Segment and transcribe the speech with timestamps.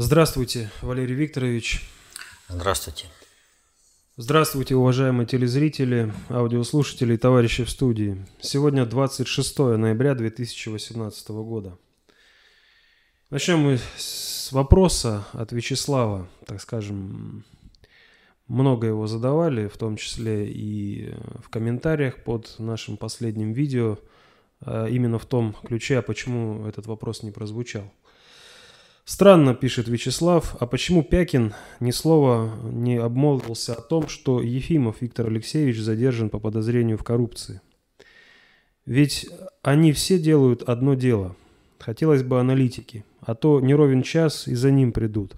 [0.00, 1.82] Здравствуйте, Валерий Викторович.
[2.46, 3.06] Здравствуйте.
[4.16, 8.24] Здравствуйте, уважаемые телезрители, аудиослушатели и товарищи в студии.
[8.40, 11.76] Сегодня 26 ноября 2018 года.
[13.30, 17.44] Начнем мы с вопроса от Вячеслава, так скажем,
[18.46, 21.12] много его задавали, в том числе и
[21.42, 23.98] в комментариях под нашим последним видео,
[24.60, 27.92] а именно в том ключе, а почему этот вопрос не прозвучал.
[29.08, 35.28] Странно, пишет Вячеслав, а почему Пякин ни слова не обмолвился о том, что Ефимов Виктор
[35.28, 37.62] Алексеевич задержан по подозрению в коррупции?
[38.84, 39.26] Ведь
[39.62, 41.34] они все делают одно дело.
[41.78, 45.36] Хотелось бы аналитики, а то не ровен час и за ним придут.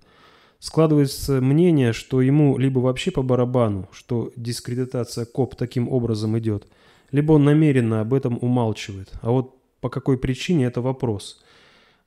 [0.58, 6.66] Складывается мнение, что ему либо вообще по барабану, что дискредитация КОП таким образом идет,
[7.12, 9.12] либо он намеренно об этом умалчивает.
[9.22, 11.40] А вот по какой причине– это вопрос–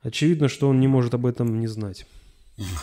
[0.04, 2.06] Очевидно, что он не может об этом не знать.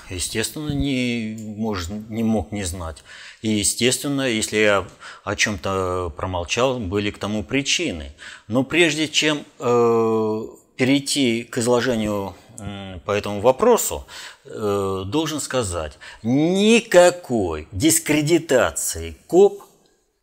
[0.10, 3.04] Естественно, не, может, не мог не знать.
[3.42, 4.88] И, естественно, если я
[5.24, 8.12] о чем-то промолчал, были к тому причины.
[8.50, 10.42] Но прежде чем э,
[10.76, 14.06] перейти к изложению э, по этому вопросу,
[14.44, 19.64] э, должен сказать, никакой дискредитации КОП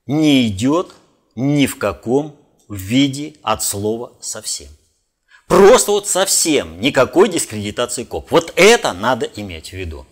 [0.07, 0.93] не идет
[1.37, 2.37] ни в каком
[2.69, 4.69] виде от слова совсем.
[5.49, 8.31] Просто вот совсем никакой дискредитации КОП.
[8.31, 10.07] Вот это надо иметь в виду.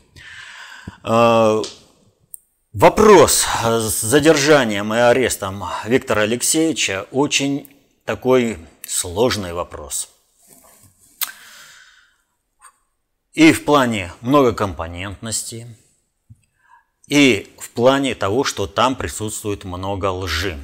[1.05, 1.63] Э,
[2.73, 7.69] вопрос с задержанием и арестом Виктора Алексеевича очень
[8.07, 10.09] такой сложный вопрос.
[13.35, 15.77] И в плане многокомпонентности,
[17.09, 20.59] и в плане того, что там присутствует много лжи.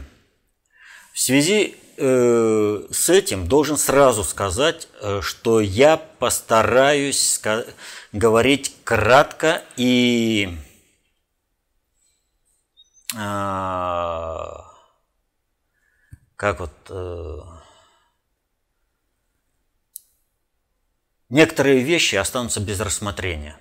[1.12, 7.41] В связи с этим должен сразу сказать, э, что я постараюсь
[8.13, 10.59] говорить кратко и
[13.15, 13.19] э,
[16.37, 17.39] как вот э,
[21.29, 23.57] некоторые вещи останутся без рассмотрения.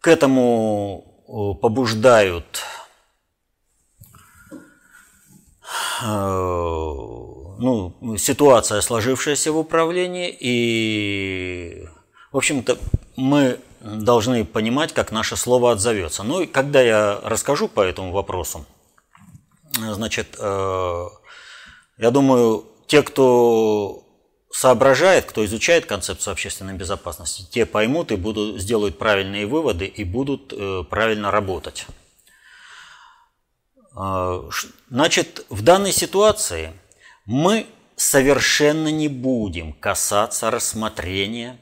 [0.00, 2.62] К этому э, побуждают
[5.70, 11.86] Э, ну, ситуация, сложившаяся в управлении, и,
[12.32, 12.78] в общем-то,
[13.16, 16.22] мы должны понимать, как наше слово отзовется.
[16.22, 18.64] Ну и когда я расскажу по этому вопросу,
[19.78, 21.06] значит, э,
[21.98, 24.04] я думаю, те, кто
[24.52, 30.52] соображает, кто изучает концепцию общественной безопасности, те поймут и будут, сделают правильные выводы и будут
[30.52, 31.86] э, правильно работать.
[34.02, 34.48] А,
[34.88, 36.72] значит, в данной ситуации
[37.26, 37.66] мы
[37.96, 41.60] совершенно не будем касаться рассмотрения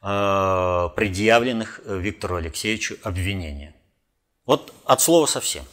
[0.00, 3.76] а, предъявленных Виктору Алексеевичу обвинения.
[4.44, 5.64] Вот от слова совсем.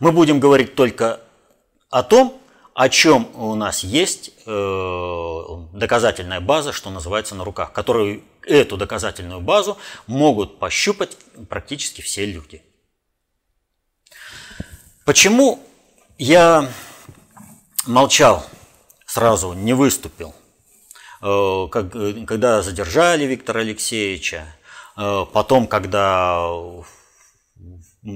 [0.00, 1.20] Мы будем говорить только
[1.90, 2.40] о том,
[2.72, 5.44] о чем у нас есть э,
[5.74, 9.78] доказательная база, что называется, на руках, которую эту доказательную базу
[10.08, 11.16] могут пощупать
[11.48, 12.62] практически все люди.
[15.04, 15.62] Почему
[16.16, 16.70] я
[17.86, 18.46] молчал
[19.06, 20.34] сразу, не выступил?
[21.20, 21.66] Э,
[22.26, 24.46] когда задержали Виктора Алексеевича,
[24.96, 26.48] э, потом, когда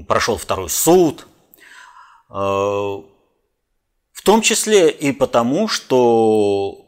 [0.07, 1.27] прошел второй суд,
[2.29, 6.87] э, в том числе и потому, что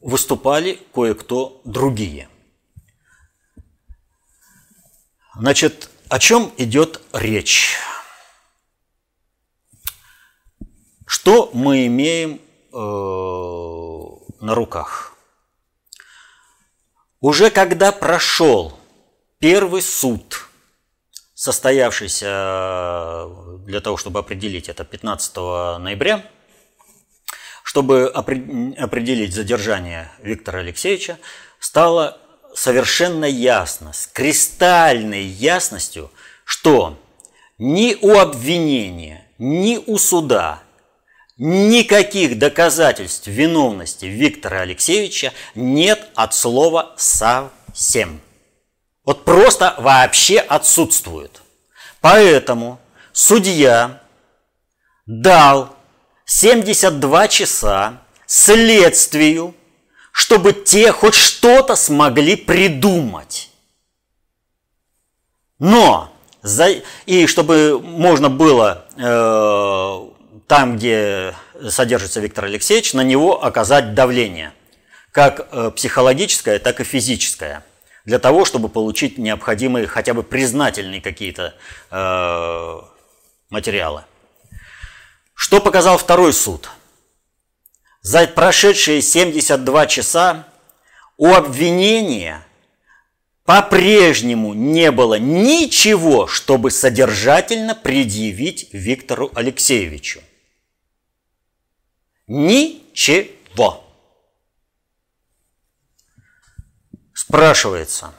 [0.00, 2.30] выступали кое-кто другие.
[5.34, 7.76] Значит, о чем идет речь?
[11.22, 12.40] Что мы имеем
[12.72, 12.76] э,
[14.42, 15.12] на руках?
[17.20, 18.72] Уже когда прошел
[19.38, 20.46] первый суд,
[21.34, 25.36] состоявшийся э, для того, чтобы определить это 15
[25.82, 26.24] ноября,
[27.64, 31.18] чтобы определить задержание Виктора Алексеевича,
[31.58, 32.16] стало
[32.54, 36.10] совершенно ясно, с кристальной ясностью,
[36.46, 36.98] что
[37.58, 40.62] ни у обвинения, ни у суда
[41.42, 48.20] Никаких доказательств виновности Виктора Алексеевича нет от слова «совсем».
[49.06, 51.40] Вот просто вообще отсутствует.
[52.02, 52.78] Поэтому
[53.14, 54.02] судья
[55.06, 55.74] дал
[56.26, 59.54] 72 часа следствию,
[60.12, 63.48] чтобы те хоть что-то смогли придумать.
[65.58, 66.12] Но
[67.06, 70.09] и чтобы можно было э,
[70.50, 71.32] там, где
[71.68, 74.52] содержится Виктор Алексеевич, на него оказать давление,
[75.12, 77.64] как э, психологическое, так и физическое.
[78.04, 81.54] для того, чтобы получить необходимые, хотя бы признательные какие-то
[81.92, 82.80] э,
[83.48, 84.02] материалы.
[85.34, 86.68] Что показал второй суд?
[88.00, 90.48] За прошедшие 72 часа
[91.16, 92.44] у обвинения
[93.44, 100.22] по-прежнему не было ничего, чтобы содержательно предъявить Виктору Алексеевичу.
[102.32, 103.84] Ничего.
[107.12, 108.14] Спрашивается,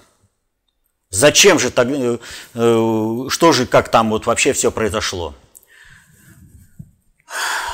[1.10, 2.18] зачем же так, э,
[2.54, 5.34] э, что же, как там вот вообще все произошло?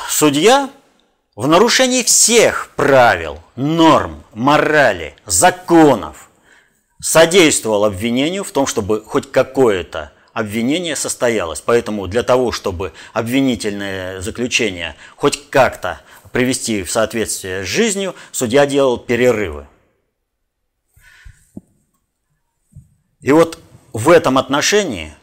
[0.10, 0.70] Судья
[1.36, 6.30] в нарушении всех правил, норм, морали, законов
[7.02, 11.62] содействовал обвинению в том, чтобы хоть какое-то обвинение состоялось.
[11.62, 16.00] Поэтому для того, чтобы обвинительное заключение хоть как-то
[16.32, 19.68] привести в соответствие с жизнью, судья делал перерывы.
[23.20, 23.60] И вот
[23.94, 25.14] в этом отношении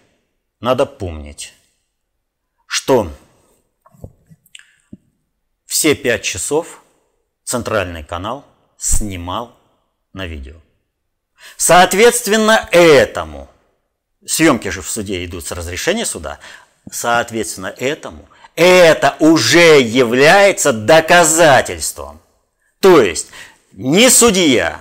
[0.60, 1.54] надо помнить,
[2.66, 3.10] что
[5.64, 6.82] все пять часов
[7.44, 8.44] центральный канал
[8.78, 9.56] снимал
[10.12, 10.60] на видео.
[11.56, 13.50] Соответственно, этому,
[14.26, 16.38] съемки же в суде идут с разрешения суда,
[16.90, 22.20] соответственно, этому, это уже является доказательством.
[22.80, 23.28] То есть,
[23.72, 24.80] ни судья,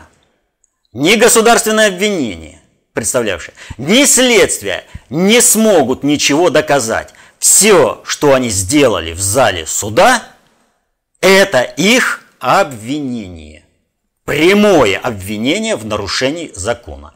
[0.92, 2.62] ни государственное обвинение,
[2.94, 7.14] представлявшее, ни следствие не смогут ничего доказать.
[7.40, 10.24] Все, что они сделали в зале суда,
[11.20, 13.66] это их обвинение.
[14.26, 17.14] Прямое обвинение в нарушении закона.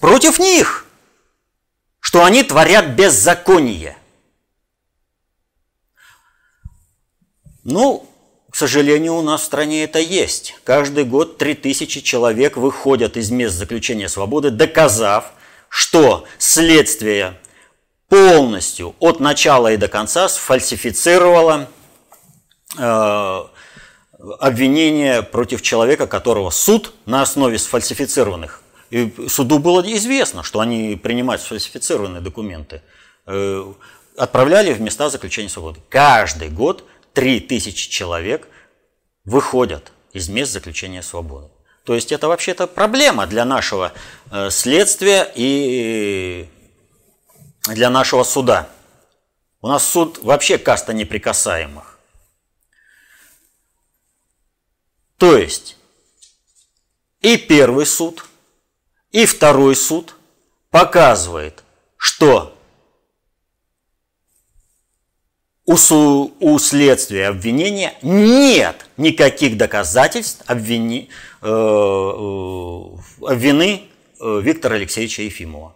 [0.00, 0.86] Против них,
[2.00, 3.96] что они творят беззаконие.
[7.64, 8.06] Ну,
[8.50, 10.54] к сожалению, у нас в стране это есть.
[10.64, 15.32] Каждый год 3000 человек выходят из мест заключения свободы, доказав,
[15.68, 17.34] что следствие
[18.08, 21.68] полностью от начала и до конца сфальсифицировало
[22.78, 23.42] э,
[24.38, 28.62] обвинение против человека, которого суд на основе сфальсифицированных.
[28.90, 32.82] И суду было известно, что они принимают сфальсифицированные документы.
[33.26, 33.64] Э,
[34.16, 35.80] отправляли в места заключения свободы.
[35.88, 36.84] Каждый год
[37.14, 38.48] 3000 человек
[39.24, 41.48] выходят из мест заключения свободы.
[41.84, 43.92] То есть это вообще-то проблема для нашего
[44.30, 46.48] э, следствия и
[47.66, 48.68] для нашего суда.
[49.60, 51.98] У нас суд вообще каста неприкасаемых.
[55.18, 55.76] То есть
[57.20, 58.26] и первый суд,
[59.10, 60.16] и второй суд
[60.70, 61.62] показывает,
[61.96, 62.53] что
[65.66, 71.08] у, су, у следствия обвинения нет никаких доказательств обвини,
[71.40, 73.88] э, э, вины
[74.20, 75.74] э, Виктора Алексеевича Ефимова.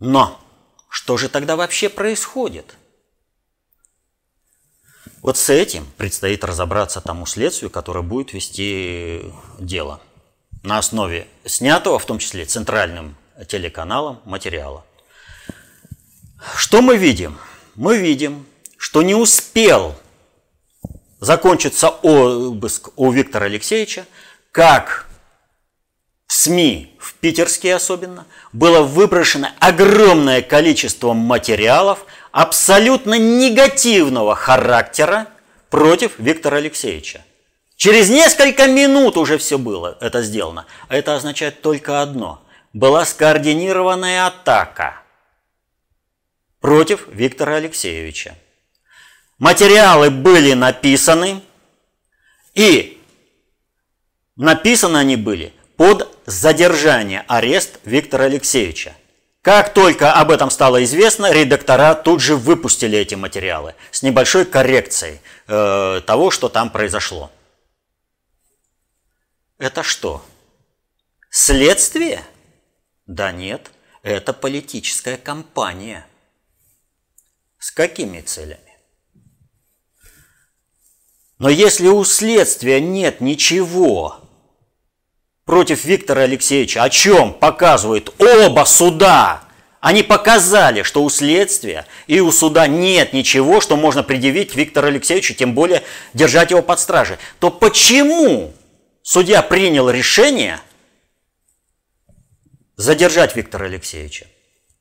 [0.00, 0.40] Но
[0.88, 2.76] что же тогда вообще происходит?
[5.22, 9.22] Вот с этим предстоит разобраться тому следствию, которое будет вести
[9.58, 10.00] дело
[10.62, 13.16] на основе снятого, в том числе центральным
[13.48, 14.84] телеканалом, материала.
[16.56, 17.38] Что мы видим?
[17.74, 18.46] Мы видим,
[18.76, 19.94] что не успел
[21.20, 24.06] закончиться обыск у Виктора Алексеевича,
[24.52, 25.06] как
[26.26, 35.28] в СМИ, в питерские особенно, было выброшено огромное количество материалов абсолютно негативного характера
[35.70, 37.24] против Виктора Алексеевича.
[37.76, 40.66] Через несколько минут уже все было это сделано.
[40.88, 42.42] А это означает только одно.
[42.72, 45.02] Была скоординированная атака
[46.60, 48.36] против Виктора Алексеевича.
[49.38, 51.42] Материалы были написаны,
[52.54, 53.02] и
[54.36, 58.94] написаны они были под задержание, арест Виктора Алексеевича.
[59.42, 65.20] Как только об этом стало известно, редактора тут же выпустили эти материалы с небольшой коррекцией
[65.46, 67.30] э, того, что там произошло.
[69.58, 70.24] Это что?
[71.30, 72.24] Следствие?
[73.06, 73.70] Да нет,
[74.02, 76.06] это политическая кампания.
[77.58, 78.65] С какими целями?
[81.38, 84.20] Но если у следствия нет ничего
[85.44, 89.42] против Виктора Алексеевича, о чем показывают оба суда,
[89.80, 95.34] они показали, что у следствия и у суда нет ничего, что можно предъявить Виктору Алексеевичу,
[95.34, 95.82] тем более
[96.14, 98.54] держать его под стражей, то почему
[99.02, 100.58] судья принял решение
[102.76, 104.26] задержать Виктора Алексеевича?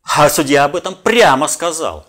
[0.04, 2.08] А судья об этом прямо сказал.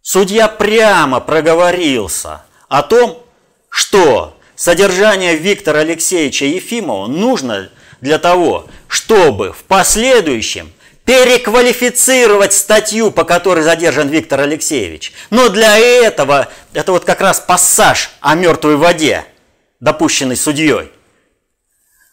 [0.00, 3.22] Судья прямо проговорился– о том,
[3.68, 7.70] что содержание Виктора Алексеевича Ефимова нужно
[8.00, 10.72] для того, чтобы в последующем
[11.04, 15.12] переквалифицировать статью, по которой задержан Виктор Алексеевич.
[15.30, 19.24] Но для этого, это вот как раз пассаж о мертвой воде,
[19.78, 20.90] допущенный судьей.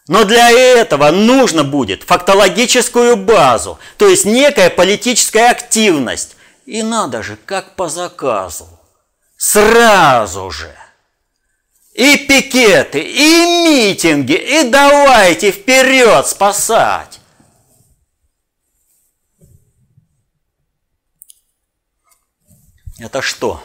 [0.08, 6.36] Но для этого нужно будет фактологическую базу, то есть некая политическая активность.
[6.66, 8.68] И надо же, как по заказу,
[9.54, 10.76] сразу же.
[11.94, 17.20] И пикеты, и митинги, и давайте вперед спасать.
[22.98, 23.64] Это что?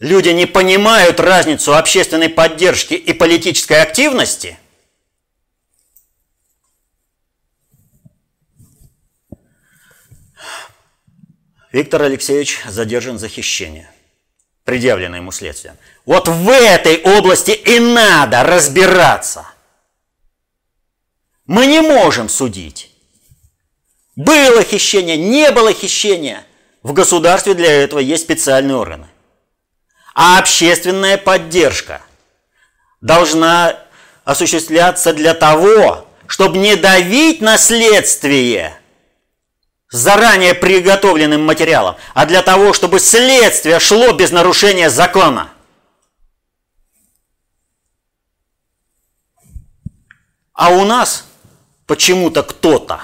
[0.00, 4.58] Люди не понимают разницу общественной поддержки и политической активности?
[11.72, 13.90] Виктор Алексеевич задержан за хищение,
[14.64, 15.76] предъявленное ему следствием.
[16.06, 19.46] Вот в этой области и надо разбираться.
[21.46, 22.90] Мы не можем судить.
[24.16, 26.44] Было хищение, не было хищения–
[26.84, 29.08] в государстве для этого есть специальные органы.
[30.14, 32.02] А общественная поддержка
[33.00, 33.80] должна
[34.24, 38.78] осуществляться для того, чтобы не давить на следствие
[39.94, 45.52] заранее приготовленным материалом, а для того, чтобы следствие шло без нарушения закона.
[50.52, 51.26] А у нас
[51.86, 53.02] почему-то кто-то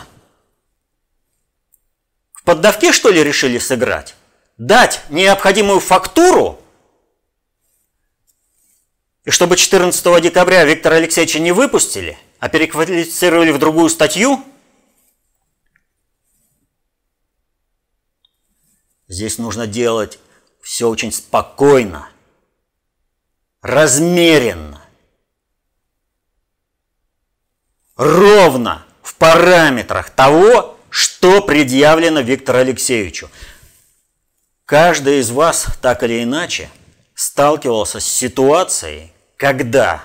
[2.33, 4.17] в поддавке, что ли, решили сыграть?
[4.59, 6.61] Дать необходимую фактуру,
[9.25, 14.45] и чтобы 14 декабря Виктора Алексеевича не выпустили, а переквалифицировали в другую статью?
[19.11, 20.21] Здесь нужно делать
[20.63, 22.09] все очень спокойно,
[23.61, 24.85] размеренно,
[27.97, 33.29] ровно в параметрах того, что предъявлено Виктору Алексеевичу.
[34.65, 36.71] Каждый из вас так или иначе
[37.15, 40.05] сталкивался с ситуацией, когда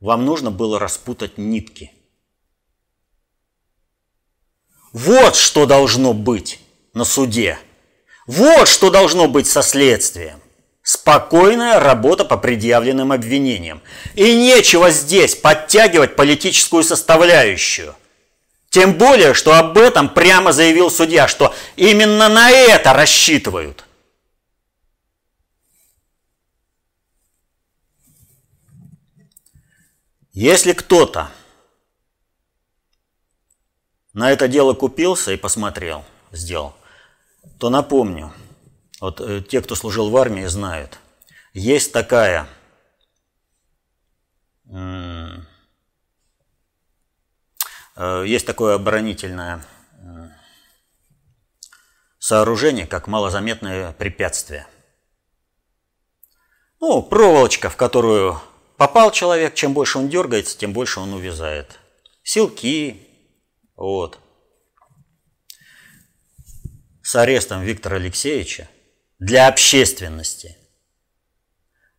[0.00, 1.92] вам нужно было распутать нитки.
[4.94, 6.58] Вот что должно быть
[6.94, 7.58] на суде.
[8.26, 10.40] Вот что должно быть со следствием.
[10.82, 13.82] Спокойная работа по предъявленным обвинениям.
[14.14, 17.94] И нечего здесь подтягивать политическую составляющую.
[18.70, 23.84] Тем более, что об этом прямо заявил судья, что именно на это рассчитывают.
[30.32, 31.30] Если кто-то
[34.12, 36.74] на это дело купился и посмотрел, сделал,
[37.60, 38.32] то напомню,
[39.00, 40.98] вот э, те, кто служил в армии, знают,
[41.52, 42.48] есть такая
[48.00, 49.64] Э, есть такое оборонительное
[52.18, 54.66] сооружение, как малозаметное препятствие.
[56.80, 58.40] Ну, проволочка, в которую
[58.76, 61.78] попал человек, чем больше он дергается, тем больше он увязает.
[62.22, 63.06] Силки,
[63.76, 64.18] вот.
[67.10, 68.68] С арестом Виктора Алексеевича
[69.18, 70.56] для общественности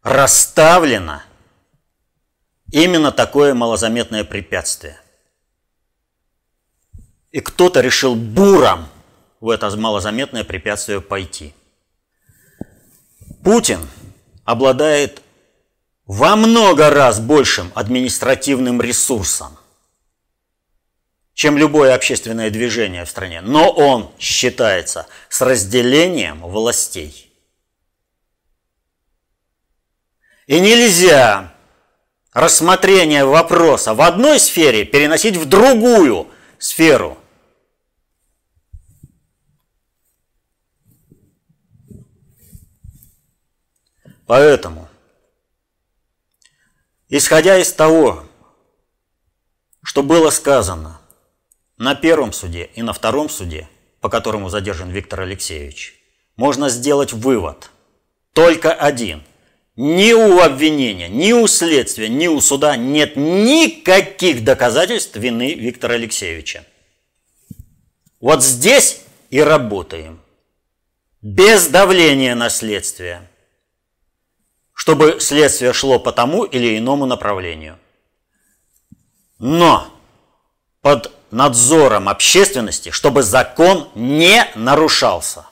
[0.01, 1.21] расставлено
[2.71, 4.97] именно такое малозаметное препятствие–
[7.33, 8.87] и кто-то решил буром
[9.41, 11.53] в это малозаметное препятствие пойти.
[13.43, 13.85] Путин
[14.45, 15.21] обладает
[16.05, 19.57] во много раз большим административным ресурсом,
[21.33, 23.41] чем любое общественное движение в стране.
[23.41, 27.31] Но он считается с разделением властей.
[30.47, 31.53] И нельзя
[32.33, 37.17] рассмотрение вопроса в одной сфере переносить в другую сферу.
[44.25, 44.87] Поэтому,
[47.09, 48.25] исходя из того,
[49.83, 51.00] что было сказано
[51.81, 53.67] на первом суде и на втором суде,
[54.01, 55.99] по которому задержан Виктор Алексеевич,
[56.35, 57.71] можно сделать вывод
[58.33, 59.23] только один.
[59.75, 66.65] Ни у обвинения, ни у следствия, ни у суда нет никаких доказательств вины Виктора Алексеевича.
[68.19, 70.21] Вот здесь и работаем.
[71.23, 73.27] Без давления на следствие
[74.73, 77.77] чтобы следствие шло по тому или иному направлению.
[79.37, 79.87] Но
[80.81, 85.45] под надзором общественности, чтобы закон не нарушался.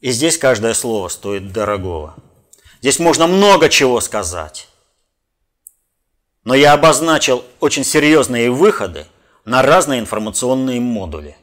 [0.00, 2.14] И здесь каждое слово стоит дорогого.
[2.80, 4.68] Здесь можно много чего сказать.
[6.44, 9.08] но я обозначил очень серьезные выходы
[9.44, 11.36] на разные информационные модули.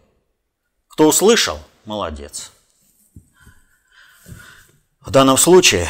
[0.88, 2.54] Кто услышал, молодец.
[5.02, 5.90] В данном случае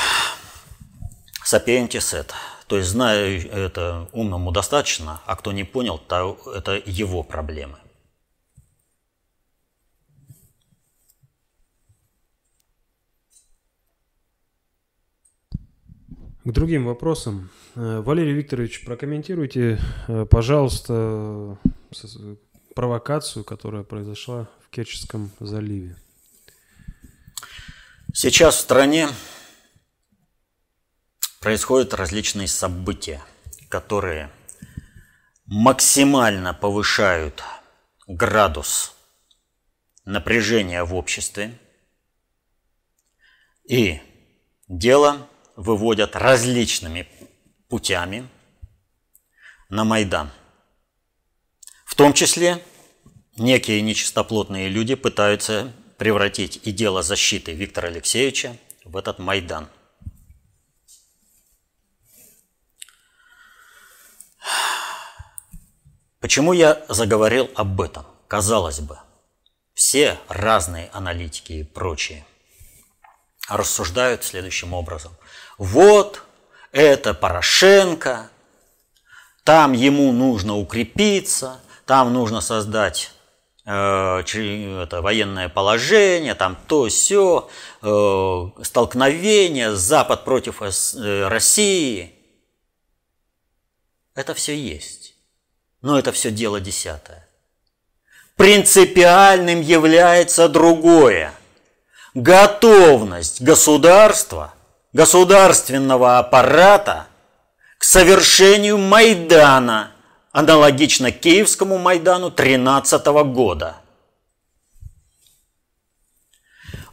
[1.44, 2.34] сапиентис это.
[2.74, 7.77] То есть, знаю это умному достаточно, а кто не понял, то это его проблемы.
[16.44, 17.51] К другим вопросам.
[17.75, 21.60] Э, Валерий Викторович, прокомментируйте, э, пожалуйста,
[22.74, 25.96] провокацию, которая произошла в Керченском заливе.
[28.15, 29.10] Сейчас в стране
[31.44, 33.22] происходят различные события,
[33.68, 34.30] которые
[35.46, 37.44] максимально повышают
[38.08, 38.96] градус
[40.06, 41.60] напряжения в обществе
[43.68, 44.00] и
[44.70, 47.10] дело выводят различными
[47.68, 48.30] путями
[49.68, 50.32] на Майдан.
[51.84, 52.64] В том числе
[53.36, 59.68] некие нечистоплотные люди пытаются превратить и дело защиты Виктора Алексеевича в этот Майдан.
[66.24, 68.06] Почему я заговорил об этом?
[68.30, 68.98] Казалось бы,
[69.74, 72.25] все разные аналитики и прочие
[73.50, 75.12] рассуждают следующим образом
[75.58, 76.24] вот
[76.72, 78.30] это Порошенко,
[79.44, 83.12] там ему нужно укрепиться, там нужно создать
[83.65, 87.50] э, это военное положение, там то все,
[87.82, 92.13] э, столкновение, Запад против э, России.
[94.15, 95.02] Это все есть.
[95.83, 97.27] Но это все дело десятое.
[98.35, 101.33] Принципиальным является другое.
[102.15, 104.55] Готовность государства–
[104.93, 107.07] государственного аппарата
[107.77, 109.91] к совершению Майдана,
[110.31, 113.75] аналогично Киевскому Майдану 13 года.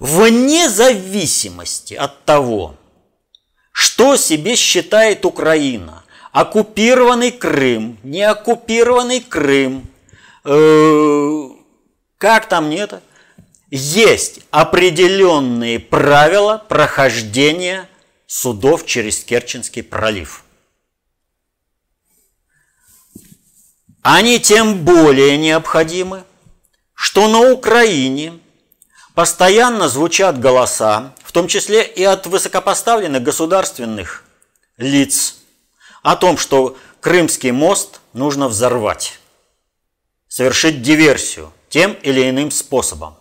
[0.00, 2.74] Вне зависимости от того,
[3.70, 9.88] что себе считает Украина, оккупированный Крым, не оккупированный Крым,
[10.44, 11.48] э,
[12.18, 13.02] как там нет,
[13.70, 17.88] есть определенные правила прохождения
[18.26, 20.44] судов через Керченский пролив.
[24.02, 26.24] Они тем более необходимы,
[26.94, 28.38] что на Украине
[29.14, 34.24] постоянно звучат голоса, в том числе и от высокопоставленных государственных
[34.78, 35.39] лиц,
[36.02, 39.18] о том, что Крымский мост нужно взорвать,
[40.28, 43.16] совершить диверсию тем или иным способом.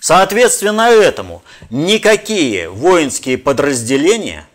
[0.00, 4.48] Соответственно этому никакие воинские подразделения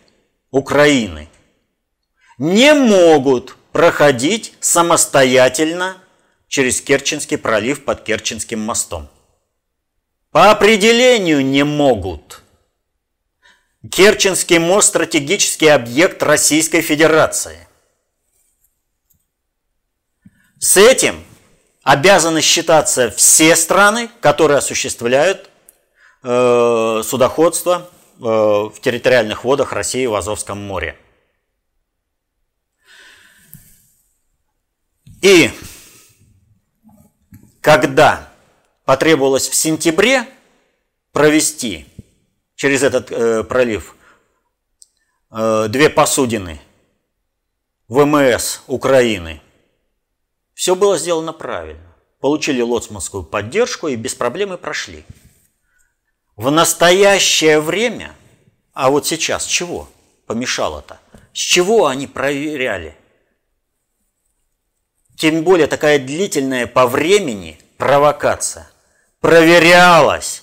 [0.50, 1.28] Украины
[2.38, 5.98] не могут проходить самостоятельно
[6.48, 9.08] через Керченский пролив под Керченским мостом.
[10.30, 12.42] По определению не могут.
[13.90, 17.66] Керченский мост– стратегический объект Российской Федерации.
[20.58, 21.22] С этим
[21.82, 25.50] обязаны считаться все страны, которые осуществляют
[26.22, 30.98] э, судоходство э, в территориальных водах России в Азовском море.
[35.22, 35.50] И
[37.60, 38.28] когда
[38.84, 40.26] потребовалось в сентябре
[41.12, 41.86] провести
[42.56, 43.94] через этот э, пролив
[45.30, 46.60] э, две посудины
[47.88, 49.40] ВМС Украины–
[50.56, 51.94] все было сделано правильно.
[52.18, 55.04] Получили лоцманскую поддержку и без проблем прошли.
[56.34, 58.16] В настоящее время,
[58.72, 59.86] а вот сейчас чего
[60.26, 60.98] помешало-то?
[61.34, 62.96] С чего они проверяли?
[65.16, 68.70] Тем более такая длительная по времени провокация.
[69.20, 70.42] Проверялась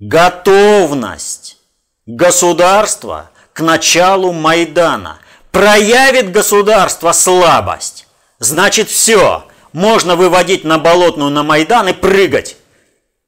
[0.00, 1.58] готовность
[2.06, 5.18] государства к началу Майдана.
[5.52, 8.06] Проявит государство слабость,
[8.38, 9.44] Значит, все.
[9.72, 12.56] Можно выводить на Болотную, на Майдан и прыгать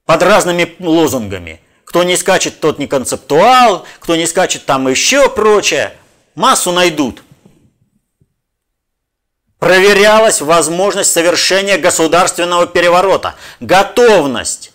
[0.05, 1.61] под разными лозунгами.
[1.85, 5.93] Кто не скачет, тот не концептуал, кто не скачет, там еще прочее.
[6.33, 7.21] Массу найдут.
[9.59, 14.72] Проверялась возможность совершения государственного переворота, готовность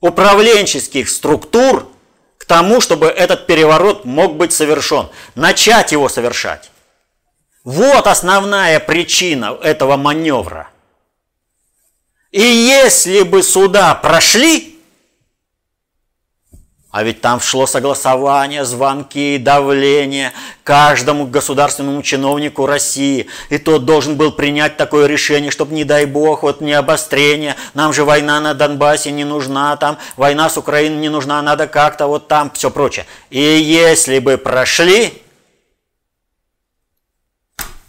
[0.00, 1.90] управленческих структур
[2.38, 6.70] к тому, чтобы этот переворот мог быть совершен, начать его совершать.
[7.64, 10.68] Вот основная причина этого маневра.
[12.30, 14.79] И если бы суда прошли,
[16.90, 20.32] А ведь там шло согласование, звонки, давление
[20.64, 23.28] каждому государственному чиновнику России.
[23.48, 27.54] И тот должен был принять такое решение, чтобы, не дай бог, вот не обострение.
[27.74, 32.08] Нам же война на Донбассе не нужна, там война с Украиной не нужна, надо как-то
[32.08, 33.06] вот там, все прочее.
[33.30, 35.22] И если бы прошли,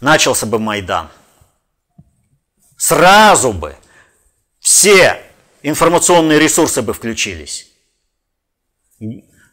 [0.00, 1.08] начался бы Майдан.
[2.76, 3.74] Сразу бы
[4.60, 5.20] все
[5.64, 7.71] информационные ресурсы бы включились.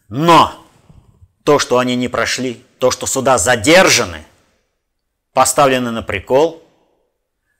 [0.07, 0.65] Но
[1.43, 4.23] то, что они не прошли, то, что суда задержаны,
[5.33, 6.63] поставлены на прикол,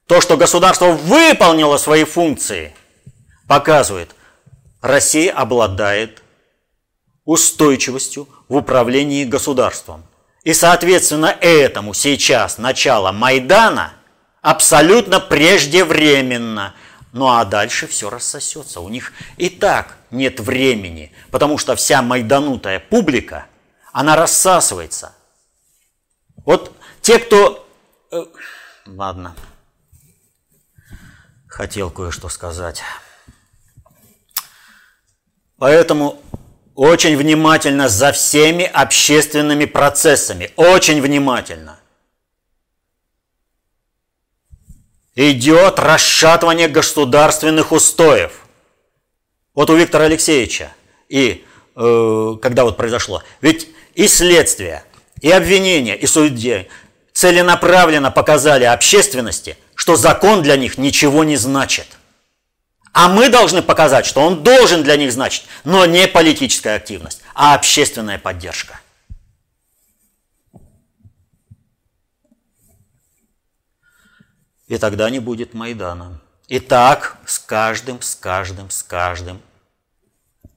[0.07, 2.73] то, что государство выполнило свои функции,
[3.47, 4.15] показывает,
[4.81, 6.23] Россия обладает
[7.25, 10.03] устойчивостью в управлении государством.
[10.43, 13.93] И, соответственно, этому сейчас начало Майдана
[14.41, 16.73] абсолютно преждевременно–
[17.11, 18.81] ну а дальше все рассосется.
[18.81, 23.47] У них и так нет времени, потому что вся майданутая публика,
[23.91, 25.13] она рассасывается.
[26.45, 27.67] Вот те, кто...
[28.11, 28.25] Э,
[28.85, 29.35] ладно.
[31.47, 32.83] Хотел кое-что сказать.
[35.57, 36.21] Поэтому
[36.75, 40.51] очень внимательно за всеми общественными процессами.
[40.55, 41.78] Очень внимательно.
[45.19, 48.31] Идет расшатывание государственных устоев.
[49.53, 50.71] Вот у Виктора Алексеевича,
[51.09, 54.85] и э, когда вот произошло, ведь и следствие,
[55.21, 56.69] и обвинение, и судьи
[57.11, 61.87] целенаправленно показали общественности, что закон для них ничего не значит.
[62.93, 67.55] А мы должны показать, что он должен для них значить, но не политическая активность, а
[67.55, 68.78] общественная поддержка.
[74.69, 76.21] И тогда не будет Майдана.
[76.47, 79.41] И так с каждым, с каждым, с каждым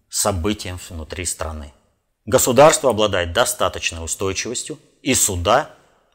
[0.08, 1.72] событием внутри страны.
[2.26, 5.74] Государство обладает достаточной устойчивостью, и суда,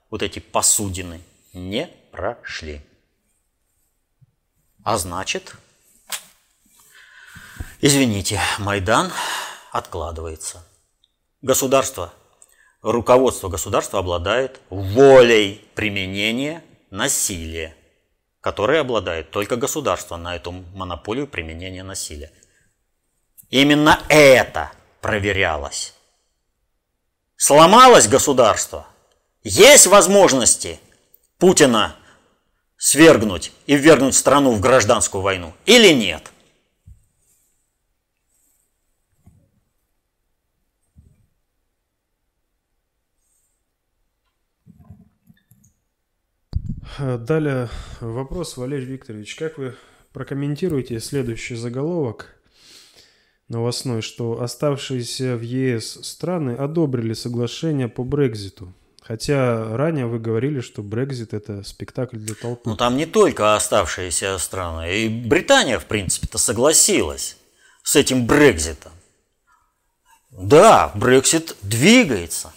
[0.10, 1.22] вот эти посудины,
[1.54, 2.82] не прошли.
[4.84, 5.56] А значит,
[7.82, 9.12] извините, Майдан
[9.72, 10.64] откладывается.
[11.42, 12.14] Государство,
[12.84, 17.76] руководство государства обладает волей применения насилия
[18.48, 22.32] которой обладает только государство на эту монополию применения насилия.
[23.50, 25.94] Именно это проверялось.
[27.36, 28.88] Сломалось государство.
[29.44, 30.80] Есть возможности
[31.38, 31.98] Путина
[32.78, 36.32] свергнуть и ввергнуть страну в гражданскую войну или нет?
[47.00, 47.70] Далее
[48.02, 49.36] вопрос, Валерий Викторович.
[49.36, 49.76] Как вы
[50.14, 52.36] прокомментируете следующий заголовок
[53.50, 58.74] новостной, что оставшиеся в ЕС страны одобрили соглашение по Брекзиту?
[59.02, 62.70] Хотя ранее вы говорили, что Брекзит это спектакль для толпы.
[62.70, 65.06] Ну там не только оставшиеся страны.
[65.06, 67.38] И Британия, в принципе-то, согласилась
[67.84, 68.92] с этим Брекзитом.
[70.32, 72.52] Да, Брексит двигается.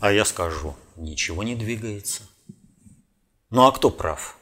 [0.00, 2.22] А я скажу, ничего не двигается.
[3.50, 4.36] Ну а кто прав?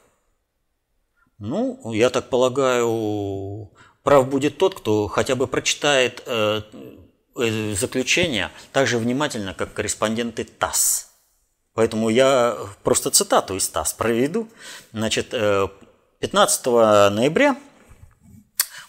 [1.38, 3.70] Ну, я так полагаю,
[4.02, 6.62] прав будет тот, кто хотя бы прочитает э,
[7.36, 11.10] э, заключение так же внимательно, как корреспонденты ТАСС.
[11.74, 14.48] Поэтому я просто цитату из ТАСС проведу.
[14.92, 17.56] Значит, 15 э, ноября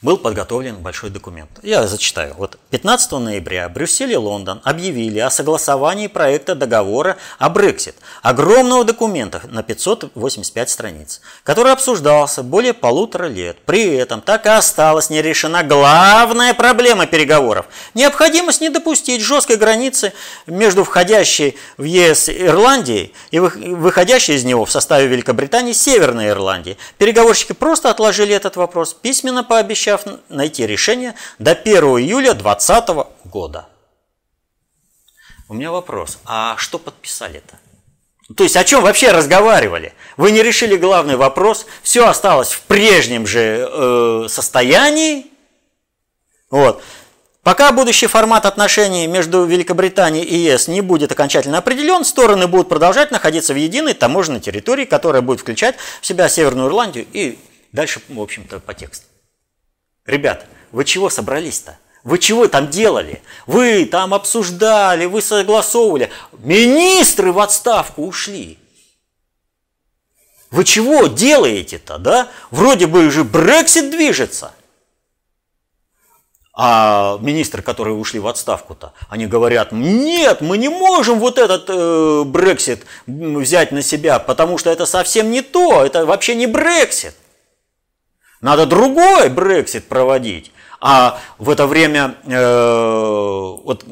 [0.02, 1.50] был подготовлен большой документ.
[1.62, 2.34] Я зачитаю.
[2.38, 9.42] Вот 15 ноября Брюссель и Лондон объявили о согласовании проекта договора о Брексит, огромного документа
[9.50, 13.58] на 585 страниц, который обсуждался более полутора лет.
[13.66, 20.14] При этом так и осталась не решена главная проблема переговоров– необходимость не допустить жесткой границы
[20.48, 26.78] между входящей в ЕС Ирландией и выходящей из него в составе Великобритании Северной Ирландии.
[26.98, 32.90] Переговорщики просто отложили этот вопрос, письменно пообещали пообещав найти решение до 1 июля 2020
[33.26, 33.68] года.
[35.48, 37.58] У меня вопрос, а что подписали-то?
[38.36, 39.94] То есть о чем вообще разговаривали?
[40.16, 45.26] Вы не решили главный вопрос, все осталось в прежнем же э, состоянии.
[46.52, 46.84] Вот.
[47.42, 53.10] Пока будущий формат отношений между Великобританией и ЕС не будет окончательно определен, стороны будут продолжать
[53.10, 57.40] находиться в единой таможенной территории, которая будет включать в себя Северную Ирландию и
[57.72, 59.09] дальше, в общем-то, по тексту.
[60.06, 61.78] Ребята, вы чего собрались-то?
[62.04, 63.22] Вы чего там делали?
[63.46, 66.10] Вы там обсуждали, вы согласовывали.
[66.40, 68.58] Министры в отставку ушли.
[70.50, 72.30] Вы чего делаете-то, да?
[72.50, 74.54] Вроде бы уже Брексит движется.
[76.54, 82.24] А министры, которые ушли в отставку-то, они говорят, нет, мы не можем вот этот э,
[82.26, 87.16] Брексит взять на себя, потому что это совсем не то, это вообще не Брексит.
[88.42, 90.52] Надо другой Брексит проводить.
[90.82, 93.84] А в это время, э, вот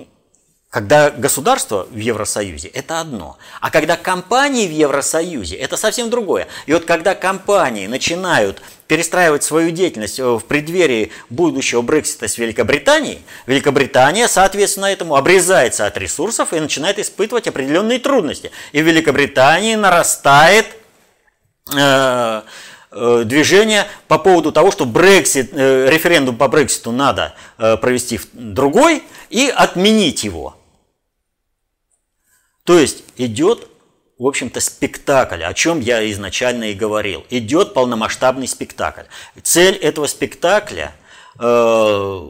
[0.70, 3.38] когда государство в Евросоюзе, это одно.
[3.62, 6.48] А когда компании в Евросоюзе, это совсем другое.
[6.66, 14.28] И вот когда компании начинают перестраивать свою деятельность в преддверии будущего Брексита с Великобританией, Великобритания,
[14.28, 18.52] соответственно, этому обрезается от ресурсов и начинает испытывать определенные трудности.
[18.72, 20.68] И в Великобритании нарастает
[21.74, 22.42] э, э,
[22.92, 29.52] движение по поводу того, что Брексит, э, референдум по Брекситу надо э, провести другой и
[29.54, 30.56] отменить его.
[32.64, 33.68] То есть идет,
[34.18, 37.26] в общем-то, спектакль, о чем я изначально и говорил.
[37.30, 39.04] Идет полномасштабный спектакль.
[39.42, 40.94] Цель этого спектакля
[41.40, 42.28] э,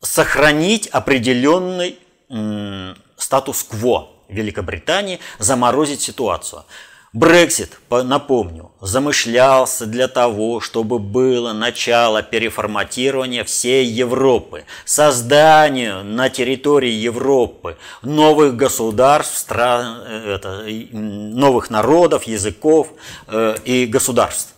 [0.00, 1.98] сохранить определенный
[2.28, 6.64] э, статус-кво Великобритании, заморозить ситуацию.
[7.12, 17.76] Брексит, напомню, замышлялся для того, чтобы было начало переформатирования всей Европы, созданию на территории Европы
[18.02, 22.92] новых государств, стран, э, это, новых народов, языков
[23.26, 24.54] э, и государств.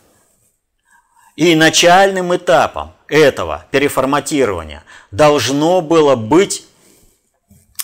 [1.36, 6.66] И начальным этапом этого переформатирования должно было быть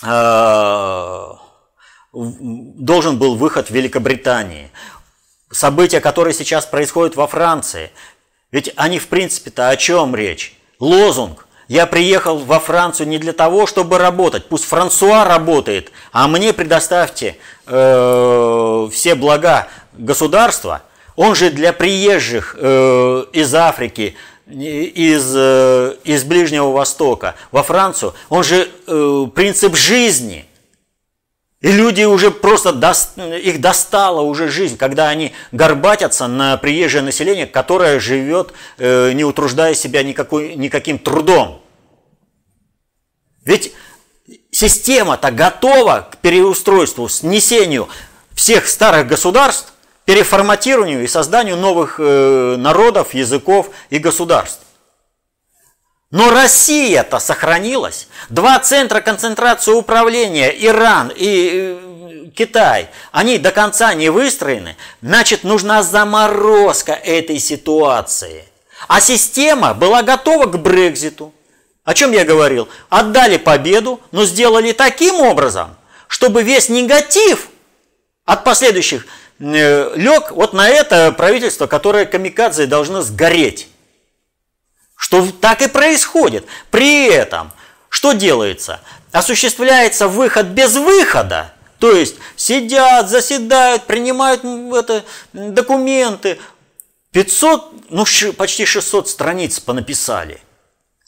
[0.03, 1.38] э,
[2.13, 4.71] должен был выход в Великобритании.
[5.51, 7.91] События, которые сейчас происходят во Франции.
[8.51, 10.57] Ведь они, в принципе-то, о чем речь?
[10.79, 11.45] Лозунг.
[11.67, 14.47] Я приехал во Францию не для того, чтобы работать.
[14.47, 20.81] Пусть Франсуа работает, а мне предоставьте э, все блага государства.
[21.15, 24.15] Он же для приезжих э, из Африки,
[24.47, 30.45] из, э, из Ближнего Востока во Францию, он же э, принцип жизни–
[31.61, 32.69] и люди уже просто,
[33.43, 39.73] их достала уже жизнь, когда они горбатятся на приезжее население, которое живет, э, не утруждая
[39.73, 41.61] себя никакой, никаким трудом.
[43.43, 43.73] Ведь
[44.51, 47.89] система-то готова к переустройству, снесению
[48.33, 49.73] всех старых государств,
[50.05, 54.65] переформатированию и созданию новых э, народов, языков и государств.
[56.11, 58.07] Но Россия-то сохранилась.
[58.29, 64.75] Два центра концентрации управления, Иран и э, Китай, они до конца не выстроены.
[65.03, 68.45] Значит, нужна заморозка этой ситуации.
[68.87, 71.31] А система была готова к Брекзиту.
[71.83, 72.69] О чем я говорил?
[72.89, 75.75] Отдали победу, но сделали таким образом,
[76.07, 77.49] чтобы весь негатив
[78.25, 79.05] от последующих
[79.39, 83.68] э, лег вот на это правительство, которое камикадзе должно сгореть.
[84.99, 86.45] Что так и происходит.
[86.71, 87.53] При этом,
[87.87, 88.81] что делается?
[89.13, 91.53] Осуществляется выход без выхода.
[91.79, 96.37] То есть сидят, заседают, принимают это, документы.
[97.11, 98.03] 500, ну
[98.35, 100.41] почти 600 страниц понаписали.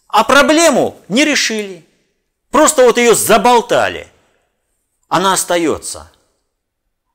[0.08, 1.86] А проблему не решили.
[2.50, 4.08] Просто вот ее заболтали.
[5.10, 6.10] Она остается.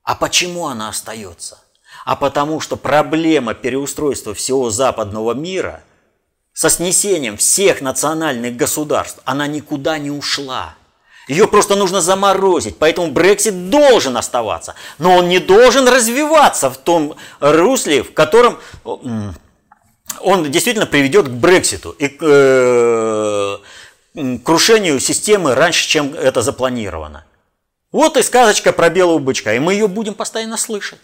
[0.02, 1.58] А почему она остается?
[2.04, 5.82] А потому что проблема переустройства всего западного мира–
[6.56, 10.74] со снесением всех национальных государств, она никуда не ушла.
[11.28, 17.16] Ее просто нужно заморозить, поэтому Брексит должен оставаться, но он не должен развиваться в том
[17.40, 23.58] русле, в котором он действительно приведет к Брекситу и к э,
[24.42, 27.26] крушению системы раньше, чем это запланировано.
[27.92, 31.00] Вот и сказочка про белого бычка, и мы ее будем постоянно слышать.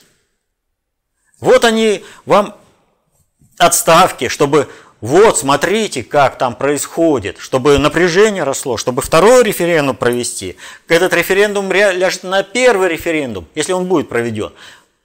[1.41, 2.57] Вот они вам
[3.59, 4.71] отставки, чтобы
[5.03, 10.57] вот, смотрите, как там происходит, чтобы напряжение росло, чтобы второй референдум провести.
[10.87, 14.53] Этот референдум ляжет на первый референдум, если он будет проведен.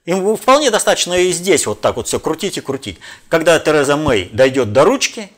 [0.04, 3.00] Им вполне достаточно и здесь вот так вот все крутить и крутить.
[3.28, 5.32] Когда Тереза Мэй дойдет до ручки,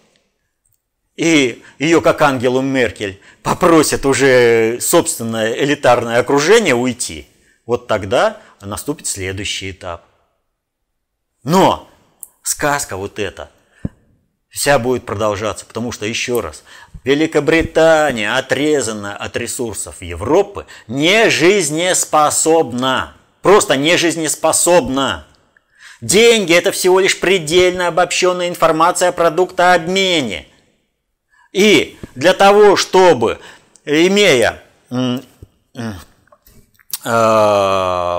[1.16, 7.26] и ее, как Ангелу Меркель, попросят уже собственное элитарное окружение уйти,
[7.64, 10.04] вот тогда наступит следующий этап.
[11.44, 11.88] Но
[12.42, 13.50] сказка вот эта–
[14.50, 16.64] вся будет продолжаться, потому что, еще раз,
[17.04, 23.14] Великобритания, отрезана от ресурсов Европы, не жизнеспособна.
[23.40, 25.26] Просто не жизнеспособна.
[26.02, 30.46] Деньги– это всего лишь предельно обобщенная информация о продуктообмене.
[31.52, 33.38] И для того, чтобы,
[33.84, 35.20] имея э,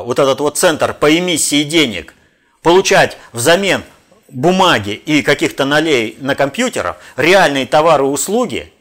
[0.06, 2.14] вот этот вот центр по эмиссии денег,
[2.62, 3.84] получать взамен
[4.32, 8.72] бумаги и каких-то налей на компьютерах, реальные товары и услуги,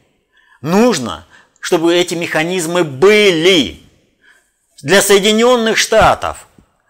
[0.61, 1.27] Нужно,
[1.59, 3.81] чтобы эти механизмы были.
[4.83, 6.49] Для Соединенных Штатов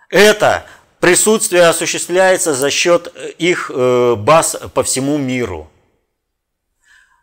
[0.09, 0.67] это
[0.99, 5.71] присутствие осуществляется за счет их э, баз по всему миру.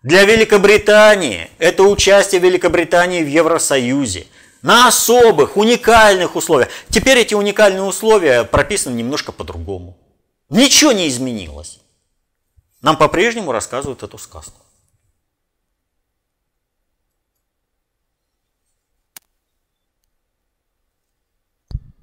[0.04, 4.28] Для Великобритании это участие Великобритании в Евросоюзе
[4.62, 6.70] на особых, уникальных условиях.
[6.90, 9.98] Теперь эти уникальные условия прописаны немножко по-другому.
[10.50, 11.82] Ничего не изменилось.
[12.82, 14.62] Нам по-прежнему рассказывают эту сказку.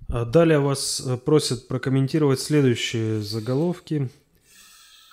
[0.08, 4.10] А далее вас э, просят прокомментировать следующие заголовки.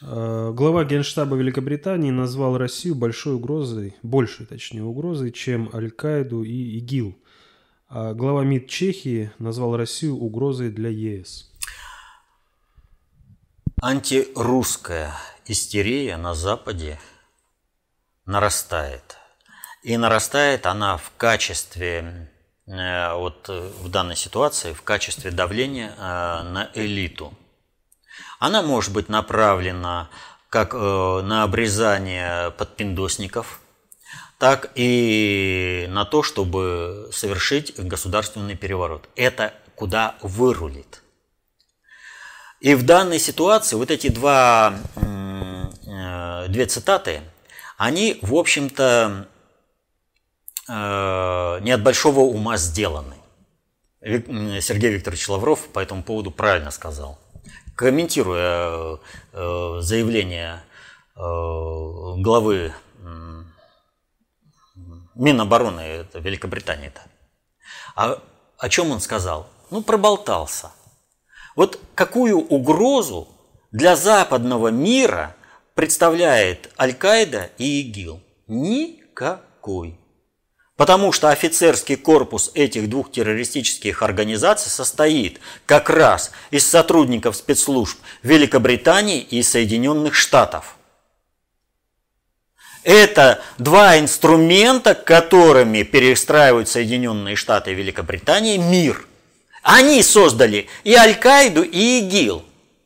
[0.04, 7.18] А, глава Генштаба Великобритании назвал Россию большой угрозой, большей, точнее, угрозой, чем Аль-Каиду и ИГИЛ.
[7.88, 11.51] А глава МИД Чехии назвал Россию угрозой для ЕС.
[13.82, 15.14] Антирусская
[15.46, 17.00] истерия на Западе
[18.26, 19.18] нарастает.
[19.84, 22.30] И нарастает она в качестве
[22.72, 26.02] Э, вот э, в данной ситуации в качестве давления э,
[26.44, 27.34] на элиту.
[28.40, 30.10] Она может быть направлена
[30.50, 33.62] как на обрезание подпиндосников,
[34.38, 39.08] так и на то, чтобы совершить государственный переворот.
[39.16, 41.04] Это куда вырулит.
[42.62, 44.76] И в данной ситуации вот эти два,
[46.48, 47.22] две цитаты,
[47.78, 49.28] они, в общем-то,
[50.74, 53.16] Э, не от большого ума сделаны.
[54.02, 57.20] Сергей Викторович Лавров по этому поводу правильно сказал.
[57.76, 58.98] Комментируя
[59.34, 60.64] э, заявление
[61.16, 62.74] э, главы
[65.14, 67.02] Минобороны Великобритании-то,
[67.96, 68.18] а
[68.58, 69.50] о чем он сказал?
[69.70, 70.72] Ну, проболтался.
[71.56, 73.28] Вот какую угрозу
[73.72, 75.36] для западного мира
[75.76, 78.22] представляет Аль-Каида и ИГИЛ?
[78.48, 79.98] Никакой.
[80.78, 89.22] Потому что офицерский корпус этих двух террористических организаций состоит как раз из сотрудников спецслужб Великобритании
[89.22, 90.78] и Соединенных Штатов.
[92.84, 99.06] Это два инструмента, которыми перестраивают Соединенные Штаты и Великобритания мир.
[99.62, 102.44] Они создали и Аль-Каиду, и ИГИЛ.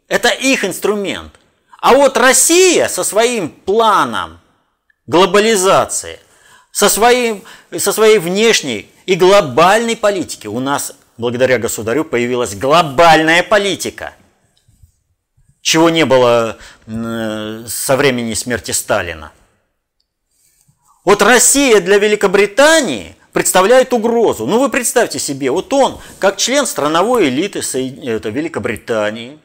[0.07, 1.33] Это их инструмент.
[1.79, 4.39] А вот Россия со своим планом
[5.07, 6.19] глобализации
[6.75, 7.41] со, своим,
[7.77, 10.45] со своей внешней и глобальной политики.
[10.47, 14.13] У нас, благодаря государю, появилась глобальная политика,
[15.61, 19.31] чего не было со времени смерти Сталина.
[21.05, 24.45] Вот Россия для Великобритании представляет угрозу.
[24.45, 29.37] Ну вы представьте себе, вот он, как член страновой элиты это Великобритании,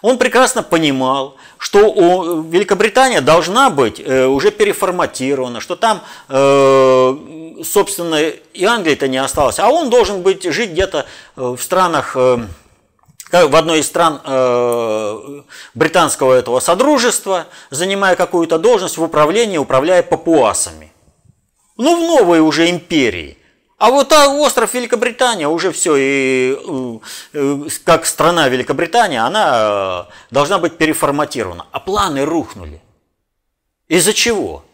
[0.00, 7.16] он прекрасно понимал, что Великобритания должна быть э, уже переформатирована, что там, э,
[7.64, 11.04] собственно, и Англии-то не осталось, а он должен быть жить где-то
[11.36, 12.46] э, в странах, в
[13.30, 14.22] одной из стран
[15.74, 20.94] британского этого содружества, занимая какую-то должность в управлении, управляя папуасами.
[21.78, 23.38] Ну, в новой уже империи.
[23.78, 26.58] А вот а остров Великобритания уже все, и
[27.32, 31.66] э, как страна Великобритания, она э, должна быть переформатирована.
[31.70, 32.82] А планы рухнули.
[33.86, 34.64] Из-за чего?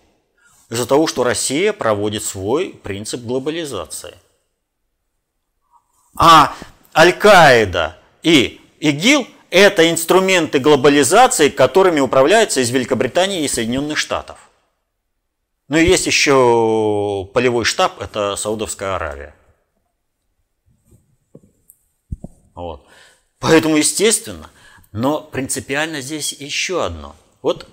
[0.70, 4.14] Из-за того, что Россия проводит свой принцип глобализации.
[6.16, 6.54] А
[6.96, 14.43] Аль-Каида и ИГИЛ– это инструменты глобализации, которыми управляются из Великобритании и Соединенных Штатов.
[15.68, 19.34] Ну и есть еще полевой штаб, это Саудовская Аравия.
[22.54, 22.86] Вот.
[23.38, 24.50] Поэтому, естественно,
[24.92, 27.16] но принципиально здесь еще одно.
[27.42, 27.68] Вот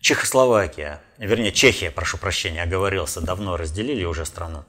[0.00, 4.64] Чехословакия, вернее, Чехия, прошу прощения, оговорился, давно разделили уже страну.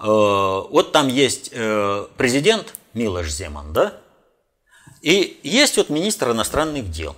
[0.00, 4.00] Э, вот там есть э, президент Милош Земан, да?
[5.00, 7.16] И есть вот министр иностранных дел.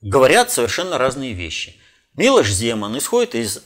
[0.00, 1.76] Говорят совершенно разные вещи.
[2.16, 3.62] Милош Земан исходит из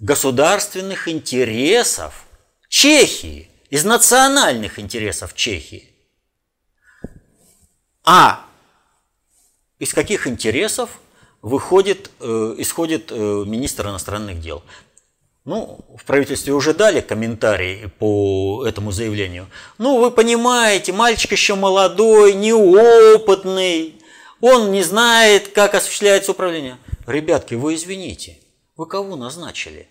[0.00, 2.24] государственных интересов
[2.68, 5.90] Чехии, из национальных интересов Чехии.
[8.04, 8.46] А
[9.80, 10.90] из каких интересов
[11.42, 14.62] выходит, э, исходит э, министр иностранных дел?
[15.44, 19.48] Ну, в правительстве уже дали комментарий по этому заявлению.
[19.78, 24.00] Ну, вы понимаете, мальчик еще молодой, неопытный,
[24.40, 26.78] он не знает, как осуществляется управление.
[27.06, 28.38] Ребятки, вы извините,
[28.76, 29.88] вы кого назначили?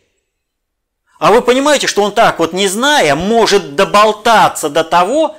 [1.20, 5.36] А вы понимаете, что он так вот, не зная, может доболтаться до того,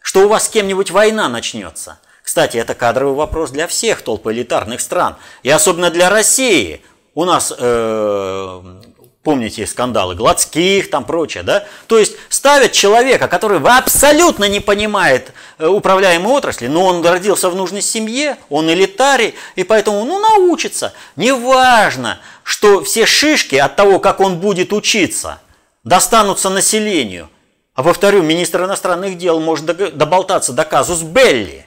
[0.00, 1.98] что у вас с кем-нибудь война начнется.
[2.22, 5.16] Кстати, это кадровый вопрос для всех толп элитарных стран.
[5.42, 6.82] И особенно для России.
[7.14, 8.82] У нас э,
[9.24, 11.66] Помните скандалы Гладских, там прочее, да?
[11.86, 17.56] То есть ставят человека, который абсолютно не понимает э, управляемой отрасли, но он родился в
[17.56, 20.92] нужной семье, он элитарий, и поэтому, ну, научится.
[21.16, 25.40] Неважно, что все шишки от того, как он будет учиться,
[25.84, 27.30] достанутся населению.
[27.72, 29.64] А повторю, министр иностранных дел может
[29.96, 31.66] доболтаться до казус Белли.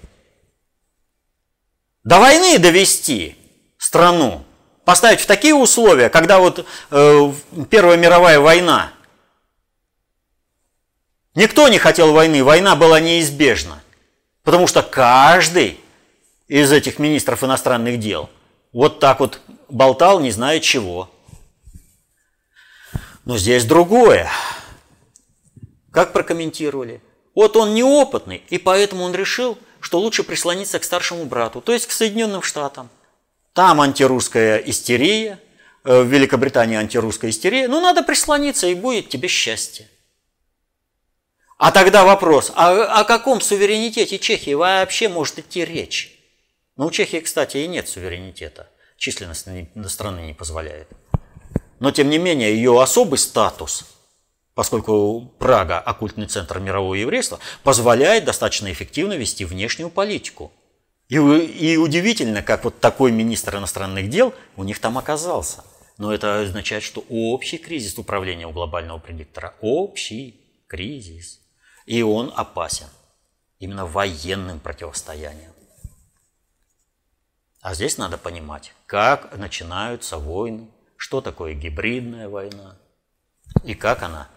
[2.04, 3.36] До войны довести
[3.80, 4.44] страну
[4.88, 7.34] поставить в такие условия, когда вот э,
[7.70, 8.94] Первая мировая война,
[11.36, 13.84] никто не хотел войны, война была неизбежна,
[14.44, 15.78] потому что каждый
[16.48, 18.30] из этих министров иностранных дел
[18.72, 21.10] вот так вот болтал, не зная чего.
[23.26, 24.32] Но здесь другое.
[25.92, 27.02] Как прокомментировали?
[27.36, 31.88] Вот он неопытный, и поэтому он решил, что лучше прислониться к старшему брату, то есть
[31.88, 32.90] к Соединенным Штатам.
[33.58, 35.40] Там антирусская истерия,
[35.84, 37.68] э, в Великобритании антирусская истерия.
[37.68, 39.90] Ну, надо прислониться, и будет тебе счастье.
[41.58, 46.20] А тогда вопрос, а о каком суверенитете Чехии вообще может идти речь?
[46.76, 48.70] Ну, у Чехии, кстати, и нет суверенитета.
[48.96, 49.48] Численность
[49.88, 50.90] страны не позволяет.
[51.80, 53.86] Но, тем не менее, ее особый статус,
[54.54, 60.52] поскольку Прага– оккультный центр мирового еврейства, позволяет достаточно эффективно вести внешнюю политику–
[61.10, 65.64] и, и удивительно, как вот такой министр иностранных дел у них там оказался.
[65.98, 69.56] Но это означает, что общий кризис управления у глобального предиктора.
[69.62, 71.40] Общий кризис.
[71.86, 72.88] И он опасен.
[73.60, 75.52] Именно военным противостоянием.
[77.62, 82.78] А здесь надо понимать, как начинаются войны, что такое гибридная война
[83.64, 84.30] и как она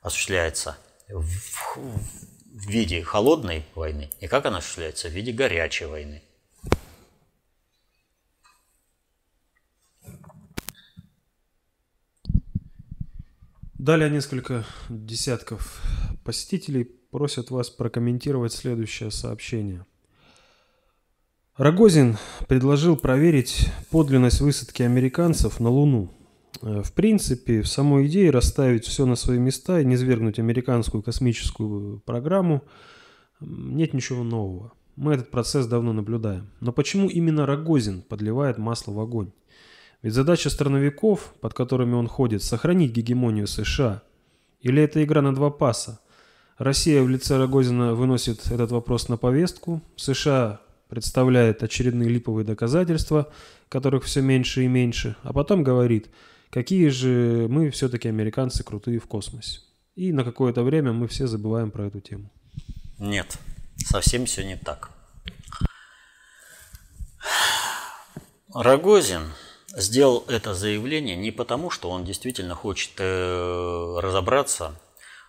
[0.00, 2.37] осуществляется в, в
[2.68, 6.22] виде холодной войны и как она осуществляется в виде горячей войны.
[13.74, 15.80] Далее несколько десятков
[16.24, 19.86] посетителей просят вас прокомментировать следующее сообщение.
[21.56, 26.12] Рогозин предложил проверить подлинность высадки американцев на Луну.
[26.62, 31.02] Э, в принципе, в самой идее расставить все на свои места и не свергнуть американскую
[31.02, 32.62] космическую программу
[33.40, 34.72] нет ничего нового.
[34.96, 36.50] Мы этот процесс давно наблюдаем.
[36.60, 39.30] Но почему именно Рогозин подливает масло в огонь?
[40.02, 44.02] Ведь задача страновиков, под которыми он ходит, сохранить гегемонию США.
[44.60, 46.00] Или это игра на два паса?
[46.56, 53.30] Россия в лице Рогозина выносит этот вопрос на повестку, США представляет очередные липовые доказательства,
[53.68, 56.08] которых все меньше и меньше, а потом говорит–
[56.50, 59.60] какие же мы все-таки американцы крутые в космосе.
[59.94, 62.30] И на какое-то время мы все забываем про эту тему.
[62.98, 63.38] Нет,
[63.84, 64.90] совсем все не так.
[68.54, 69.32] Рогозин
[69.76, 74.74] сделал это заявление не потому, что он действительно хочет э, разобраться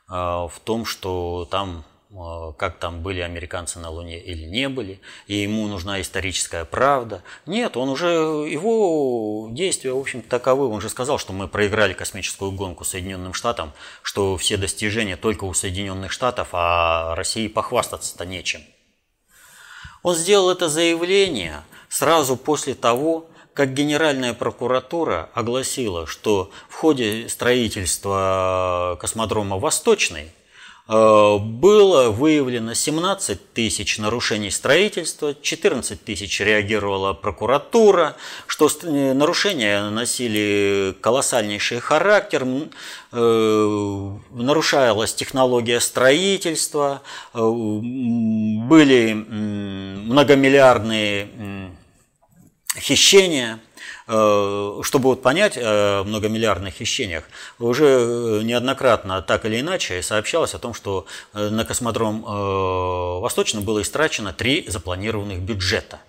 [0.07, 1.83] э, в том, что там
[2.57, 7.21] как там были американцы на Луне или не были, и ему нужна историческая правда.
[7.45, 10.67] Нет, он уже, его действия, в общем таковы.
[10.67, 15.53] Он же сказал, что мы проиграли космическую гонку Соединенным Штатам, что все достижения только у
[15.53, 18.61] Соединенных Штатов, а России похвастаться-то нечем.
[20.01, 28.97] Он сделал это заявление сразу после того, как Генеральная прокуратура огласила, что в ходе строительства
[28.99, 30.38] космодрома «Восточный» Э,
[30.89, 38.15] было выявлено 17 тысяч нарушений строительства, 14 тысяч реагировала прокуратура,
[38.47, 42.47] что э, нарушения носили колоссальнейший характер,
[43.11, 51.69] э, нарушалась технология строительства, были многомиллиардные
[52.79, 53.68] хищения– Э,
[54.09, 57.25] чтобы вот понять о многомиллиардных хищениях,
[57.59, 62.23] уже э, неоднократно так или иначе сообщалось о том, что э, на космодром
[63.21, 65.99] Восточный было истрачено три запланированных бюджета.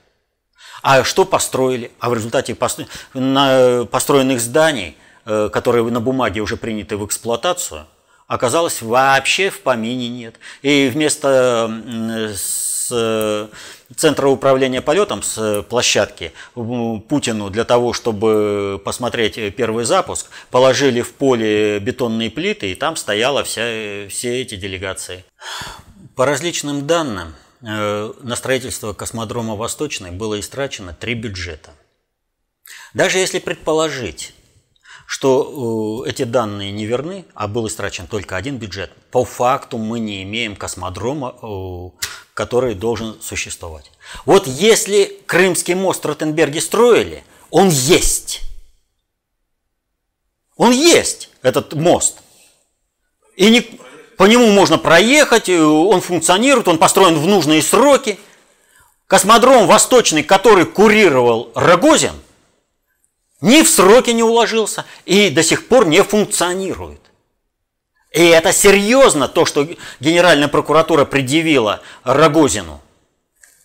[0.82, 1.92] А что построили?
[1.98, 7.84] А в результате построенных зданий, которые на бумаге уже приняты в эксплуатацию,
[8.30, 10.36] оказалось вообще в помине нет.
[10.62, 11.68] И вместо
[12.32, 13.50] с
[13.96, 21.80] Центра управления полетом с площадки Путину для того, чтобы посмотреть первый запуск, положили в поле
[21.80, 25.24] бетонные плиты, и там стояла вся, все эти делегации.
[26.14, 31.70] По различным данным, э, на строительство космодрома Восточный было истрачено три бюджета.
[32.94, 34.34] Даже если предположить,
[35.10, 39.98] что э, эти данные не верны, а был истрачен только один бюджет, по факту мы
[39.98, 41.90] не имеем космодрома э,
[42.32, 43.90] который должен существовать.
[44.24, 48.42] Вот если Крымский мост Ротенберги строили, он есть.
[50.56, 52.18] Он есть, этот мост.
[53.34, 53.62] И не,
[54.16, 58.16] по нему можно проехать, он функционирует, он построен в нужные сроки.
[59.08, 62.12] Космодром Восточный, который курировал Рогозин,
[63.40, 67.00] ни в сроки не уложился и до сих пор не функционирует.
[68.12, 69.68] И это серьезно, то, что
[70.00, 72.80] Генеральная прокуратура предъявила Рогозину.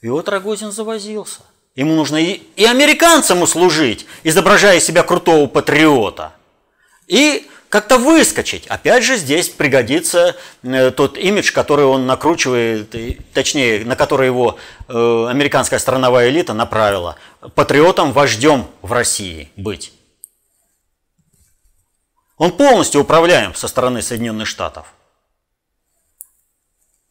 [0.02, 1.42] И вот Рогозин завозился.
[1.76, 6.34] Ему нужно и, и американцам услужить, изображая себя крутого патриота.
[7.08, 8.68] И как-то выскочить.
[8.68, 12.96] Опять же, здесь пригодится э, тот имидж, который он накручивает,
[13.34, 14.58] точнее, на который его
[14.88, 17.18] э, американская страновая элита направила.
[17.56, 19.94] Патриотом, вождем в России быть.
[22.38, 24.94] Он полностью управляем со стороны Соединенных Штатов.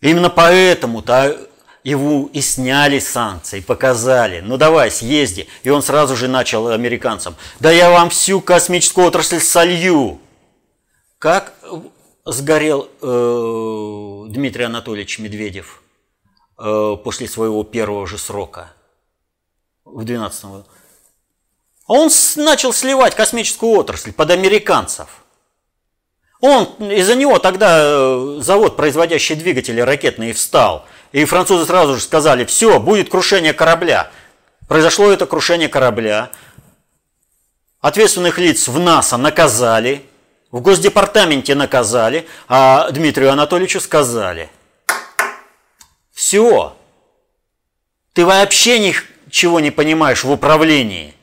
[0.01, 1.49] Именно поэтому-то
[1.83, 5.47] его и сняли санкции, показали, ну давай, съезди.
[5.63, 10.21] И он сразу же начал американцам, да я вам всю космическую отрасль солью.
[11.25, 11.55] Как
[12.27, 15.83] сгорел э, Дмитрий Анатольевич Медведев
[16.59, 18.75] э, после своего первого же срока
[19.87, 20.67] в 12 году?
[21.87, 25.25] Он начал сливать космическую отрасль под американцев.
[26.43, 32.45] Он, из-за него тогда э, завод, производящий двигатели ракетные, встал– и французы сразу же сказали,
[32.45, 34.11] все, будет крушение корабля.
[34.69, 36.33] Произошло это крушение корабля.
[37.81, 40.05] Ответственных лиц в НАСА наказали,
[40.55, 44.49] в Госдепартаменте наказали, а Дмитрию Анатольевичу сказали.
[46.13, 46.77] Все.
[48.13, 51.15] Ты вообще ничего не понимаешь в управлении.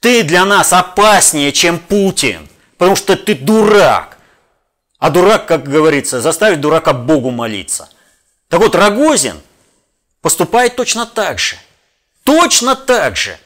[0.00, 4.18] Ты для нас опаснее, чем Путин, потому что ты дурак.
[4.98, 7.88] А дурак, как говорится, заставит дурака Богу молиться–
[8.48, 9.40] так вот, Рогозин
[10.22, 11.56] поступает точно так же.
[12.24, 13.38] Точно так же.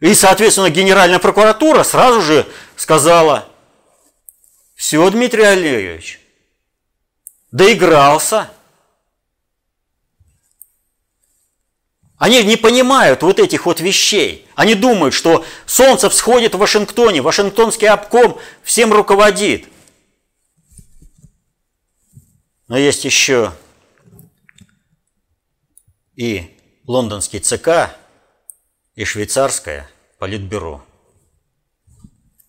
[0.00, 3.48] И, соответственно, Генеральная прокуратура сразу же сказала,
[4.74, 6.20] все, Дмитрий Олегович,
[7.50, 8.50] доигрался.
[12.18, 14.46] Они не понимают вот этих вот вещей.
[14.54, 19.66] Они думают, что солнце всходит в Вашингтоне, Вашингтонский обком всем руководит–
[22.68, 23.52] но есть еще
[26.16, 27.96] и лондонский ЦК,
[28.96, 29.88] и швейцарское
[30.18, 30.84] политбюро.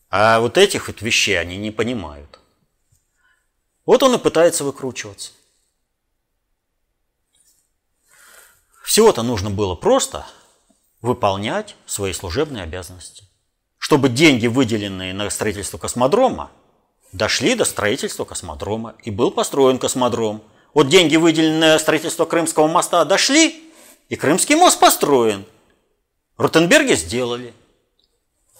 [0.09, 2.39] А вот этих вот вещей они не понимают.
[3.85, 5.31] Вот он и пытается выкручиваться.
[8.83, 10.25] Всего-то нужно было просто
[11.01, 13.25] выполнять свои служебные обязанности.
[13.77, 16.51] Чтобы деньги, выделенные на строительство космодрома,
[17.11, 20.41] дошли до строительства космодрома, и был построен космодром.
[20.73, 23.71] Вот деньги, выделенные на строительство Крымского моста, дошли,
[24.09, 25.45] и Крымский мост построен.
[26.37, 27.53] Ротенберги сделали.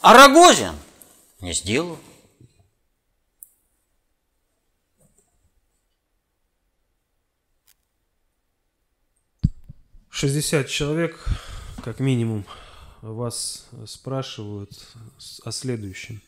[0.02, 0.74] А Рогозин
[1.42, 2.00] не сделал.
[10.10, 11.24] Шестьдесят человек,
[11.84, 12.44] как минимум,
[13.04, 14.72] вас спрашивают
[15.44, 16.22] о следующем.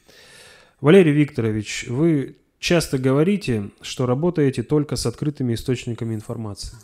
[0.79, 6.77] Валерий Викторович, вы часто говорите, что работаете только с открытыми источниками информации.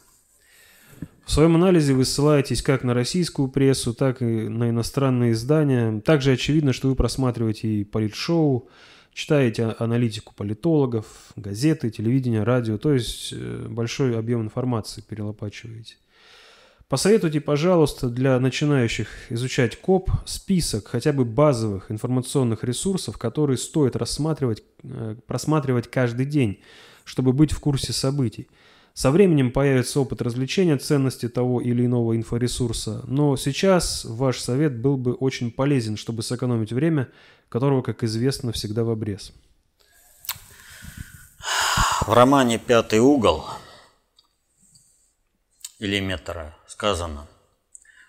[1.26, 6.00] В своем анализе вы ссылаетесь как на российскую прессу, так и на иностранные издания.
[6.02, 8.70] Также очевидно, что вы просматриваете и политшоу,
[9.12, 15.96] читаете аналитику политологов, газеты, телевидение, радио, то есть э, большой объем информации перелопачиваете.
[16.90, 24.62] Посоветуйте, пожалуйста, для начинающих изучать КОП список хотя бы базовых информационных ресурсов, которые стоит рассматривать,
[24.84, 26.60] э, просматривать каждый день,
[27.04, 28.48] чтобы быть в курсе событий.
[28.96, 34.96] Со временем появится опыт развлечения ценности того или иного инфоресурса, но сейчас ваш совет был
[34.96, 37.10] бы очень полезен, чтобы сэкономить время,
[37.50, 39.34] которого, как известно, всегда в обрез.
[42.08, 43.44] В романе «Пятый угол»
[45.80, 47.28] или метра сказано,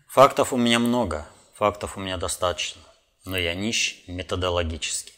[0.06, 2.80] фактов у меня много, фактов у меня достаточно,
[3.24, 5.15] но я нищ методологически.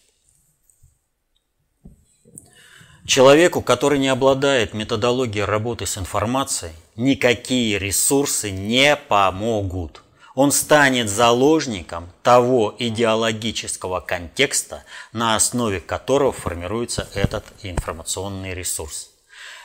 [3.08, 10.02] Человеку, который не обладает методологией работы с информацией, никакие ресурсы не помогут.
[10.34, 14.84] Он станет заложником того идеологического контекста,
[15.14, 19.08] на основе которого формируется этот информационный ресурс.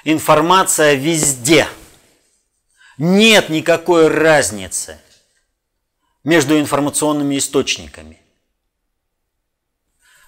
[0.06, 1.68] Информация везде–
[2.98, 5.00] нет никакой разницы
[6.24, 8.23] между информационными источниками.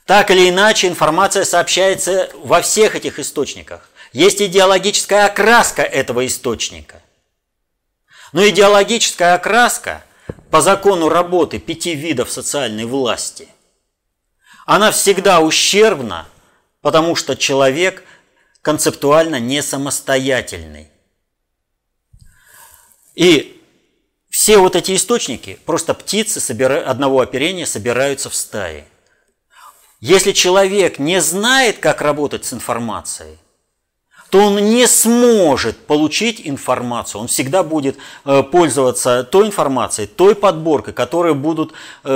[0.06, 3.90] Так или иначе, информация сообщается во всех этих источниках.
[4.14, 7.02] Есть идеологическая окраска этого источника.
[8.32, 10.04] Но идеологическая окраска
[10.52, 13.50] по закону работы пяти видов социальной власти
[14.66, 16.28] она всегда ущербна,
[16.82, 18.04] потому что человек
[18.62, 20.90] концептуально не самостоятельный.
[23.14, 23.64] И
[24.30, 28.86] все вот эти источники, просто птицы одного оперения собираются в стаи.
[30.02, 33.38] Если человек не знает, как работать с информацией,
[34.30, 37.22] то он не сможет получить информацию.
[37.22, 41.74] Он всегда будет э, пользоваться той информацией, той подборкой, которые будут
[42.04, 42.10] э,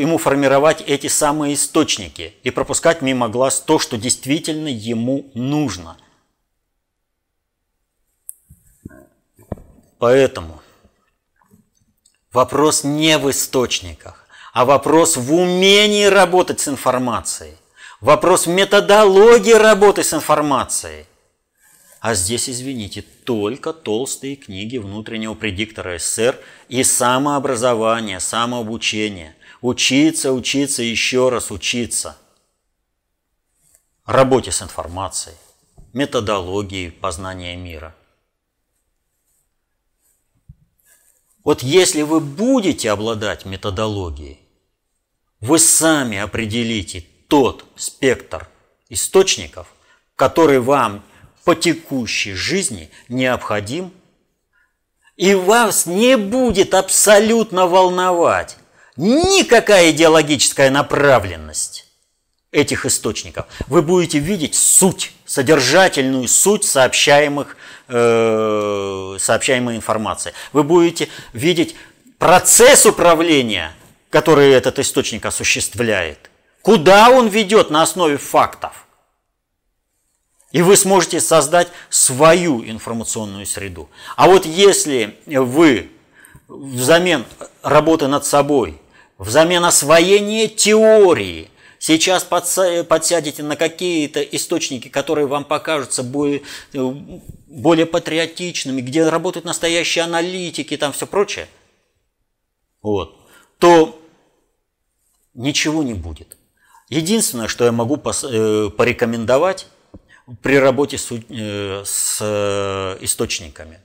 [0.00, 5.96] ему формировать эти самые источники и пропускать мимо глаз то, что действительно ему нужно.
[9.98, 10.62] Поэтому
[12.32, 14.25] вопрос не в источниках,
[14.56, 17.56] а вопрос в умении работать с информацией.
[18.00, 21.04] Вопрос методологии работы с информацией–
[22.00, 26.38] а здесь, извините, только толстые книги внутреннего предиктора СССР
[26.68, 29.34] и самообразование, самообучение.
[29.60, 32.16] Учиться, учиться, еще раз учиться.
[34.04, 35.36] Работе с информацией,
[35.92, 37.94] методологией познания мира.
[41.42, 44.45] Вот если вы будете обладать методологией,
[45.46, 48.48] вы сами определите тот спектр
[48.88, 49.68] источников,
[50.16, 51.04] который вам
[51.44, 53.92] по текущей жизни необходим,
[55.16, 58.56] и вас не будет абсолютно волновать
[58.96, 61.86] никакая идеологическая направленность
[62.50, 63.46] этих источников.
[63.68, 67.56] Вы будете видеть суть, содержательную суть сообщаемых,
[67.88, 70.32] э, сообщаемой информации.
[70.52, 71.76] Вы будете видеть
[72.18, 73.72] процесс управления,
[74.16, 76.30] который этот источник осуществляет.
[76.62, 78.86] Куда он ведет на основе фактов.
[80.52, 83.90] И вы сможете создать свою информационную среду.
[84.16, 85.90] А вот если вы
[86.48, 87.26] взамен
[87.62, 88.80] работы над собой,
[89.18, 96.40] взамен освоения теории, сейчас подсядете на какие-то источники, которые вам покажутся более,
[96.72, 101.48] более патриотичными, где работают настоящие аналитики и там все прочее,
[102.80, 103.14] вот,
[103.58, 104.00] то
[105.36, 106.36] ничего не будет.
[106.88, 109.66] Единственное, что я могу э, порекомендовать,
[110.42, 111.84] при работе с, э,
[112.20, 113.80] э, источниками.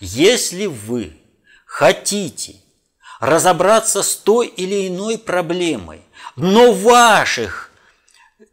[0.00, 1.12] Если вы
[1.66, 2.56] хотите
[3.20, 6.00] разобраться с той или иной проблемой,
[6.36, 7.70] но ваших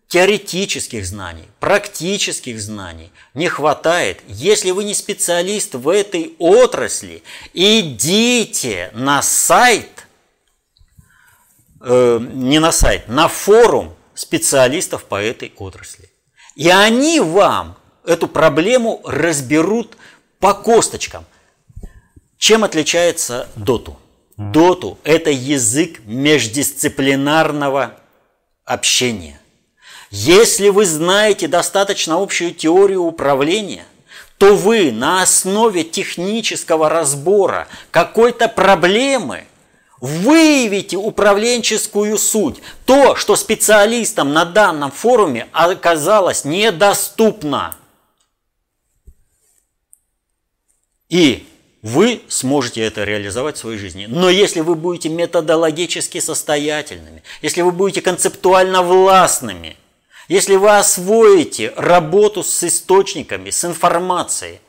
[0.09, 7.23] теоретических знаний, практических знаний не хватает, если вы не специалист в этой отрасли,
[7.53, 9.98] идите на сайт,
[11.81, 16.09] э, не на сайт, на форум специалистов по этой отрасли.
[16.55, 19.97] И они вам эту проблему разберут
[20.39, 21.25] по косточкам.
[22.37, 23.97] Чем отличается доту?
[24.37, 27.95] Доту– это язык междисциплинарного
[28.63, 29.39] общения.
[30.11, 33.85] Если вы знаете достаточно общую теорию управления,
[34.37, 39.43] то вы на основе технического разбора какой-то проблемы
[40.01, 42.61] выявите управленческую суть.
[42.85, 47.75] То, что специалистам на данном форуме оказалось недоступно.
[51.09, 51.47] И
[51.81, 54.05] вы сможете это реализовать в своей жизни.
[54.05, 59.75] Но если вы будете методологически состоятельными, если вы будете концептуально властными,
[60.27, 64.59] если вы освоите работу с источниками, с информацией,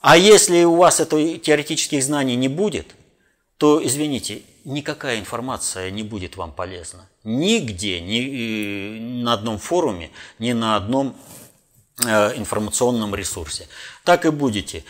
[0.00, 2.86] а если у вас этого теоретических знаний не будет–
[3.62, 7.08] то, извините, никакая информация не будет вам полезна.
[7.22, 10.10] Нигде, ни э, на одном форуме,
[10.40, 11.16] ни на одном
[12.04, 13.68] э, информационном ресурсе.
[14.02, 14.84] Так и будете.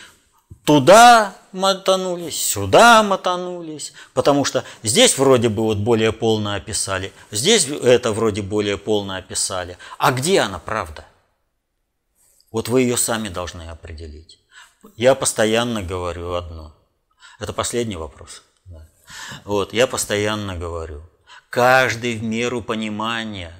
[0.65, 8.11] Туда мотанулись, сюда мотанулись, потому что здесь вроде бы вот более полно описали, здесь это
[8.11, 9.77] вроде более полно описали.
[9.99, 11.05] А где она правда?
[12.49, 14.39] Вот вы ее сами должны определить.
[14.97, 16.75] Я постоянно говорю одно.
[17.39, 18.41] Это последний вопрос.
[19.45, 21.01] Вот, я постоянно говорю,
[21.49, 23.53] каждый в меру понимания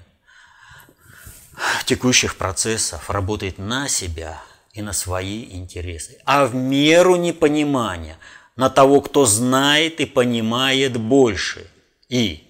[1.86, 4.42] текущих процессов работает на себя
[4.74, 8.18] и на свои интересы, а в меру непонимания
[8.56, 11.70] на того, кто знает и понимает больше.
[12.10, 12.44] И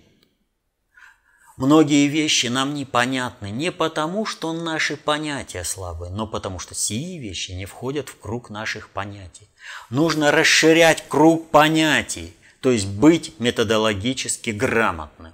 [1.58, 7.52] многие вещи нам непонятны не потому, что наши понятия слабы, но потому что сии вещи
[7.52, 9.48] не входят в круг наших понятий.
[9.90, 12.34] Нужно расширять круг понятий,
[12.64, 15.34] то есть быть методологически грамотным.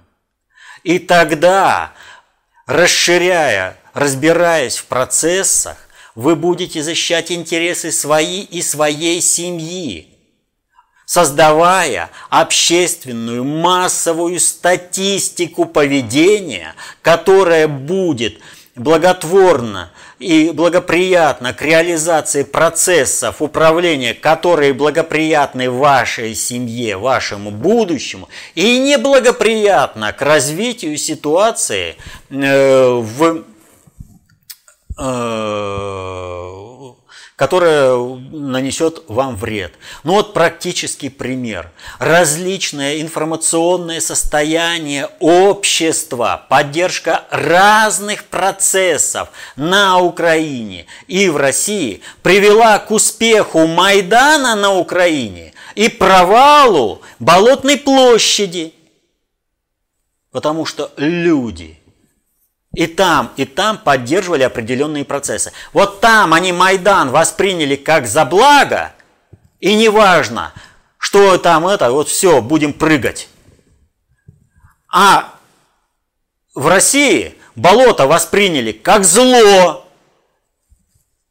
[0.82, 1.92] И тогда,
[2.66, 5.76] расширяя, разбираясь в процессах,
[6.16, 10.18] вы будете защищать интересы свои и своей семьи,
[11.06, 18.40] создавая общественную массовую статистику поведения, которая будет
[18.74, 30.12] благотворно и благоприятно к реализации процессов управления, которые благоприятны вашей семье, вашему будущему, и неблагоприятно
[30.12, 31.96] к развитию ситуации
[32.28, 33.44] э, в
[34.98, 36.69] э,
[37.40, 39.72] которая нанесет вам вред.
[40.04, 41.70] Ну вот практический пример.
[41.98, 53.66] Различное информационное состояние общества, поддержка разных процессов на Украине и в России привела к успеху
[53.66, 58.74] Майдана на Украине и провалу Болотной площади.
[60.30, 61.79] Потому что люди–
[62.74, 65.52] и там, и там поддерживали определенные процессы.
[65.72, 68.92] Вот там они Майдан восприняли как за благо,
[69.58, 70.52] и неважно,
[70.98, 73.28] что там это, вот все, будем прыгать.
[74.92, 75.34] А
[76.54, 79.86] в России болото восприняли как зло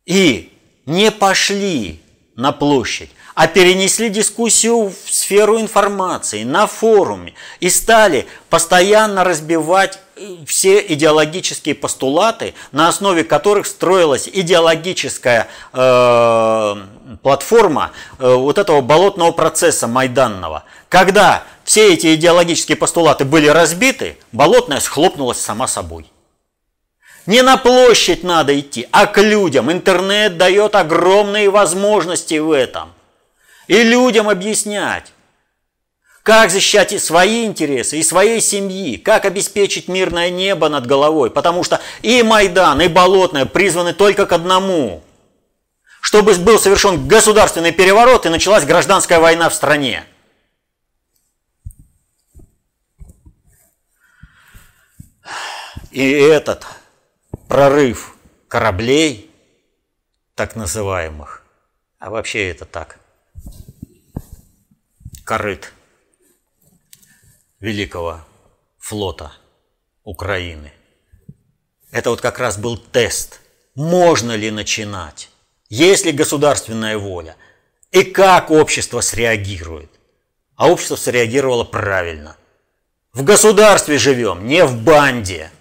[0.06, 0.54] и
[0.86, 2.02] не пошли
[2.36, 10.00] на площадь, а перенесли дискуссию в сферу информации, на форуме и стали постоянно разбивать
[10.45, 16.76] все идеологические постулаты, на основе которых строилась идеологическая э,
[17.22, 20.63] платформа э, вот этого болотного процесса майданного.
[20.89, 26.05] Когда все эти идеологические постулаты были разбиты, болотная схлопнулась сама собой.
[27.26, 29.72] Не на площадь надо идти, а к людям.
[29.72, 32.91] Интернет дает огромные возможности в этом.
[33.67, 35.13] И людям объяснять,
[36.30, 41.82] как защищать свои интересы, и своей семьи, как обеспечить мирное небо над головой, потому что
[42.03, 45.03] и Майдан, и Болотное призваны только к одному,
[46.01, 50.05] чтобы был совершен государственный переворот и началась гражданская война в стране.
[55.89, 56.67] И этот
[57.47, 58.15] прорыв
[58.47, 59.32] кораблей,
[60.36, 61.43] так называемых,
[61.97, 62.99] а вообще это так,
[65.25, 65.73] корыт–
[67.60, 68.22] великого
[68.78, 69.34] флота
[70.03, 70.72] Украины.
[71.91, 73.41] Это вот как раз был тест,
[73.76, 75.30] можно ли начинать,
[75.70, 77.36] есть ли государственная воля
[77.91, 79.89] и как общество среагирует.
[80.55, 82.36] А общество среагировало правильно.
[83.14, 85.51] В государстве живем, не в банде.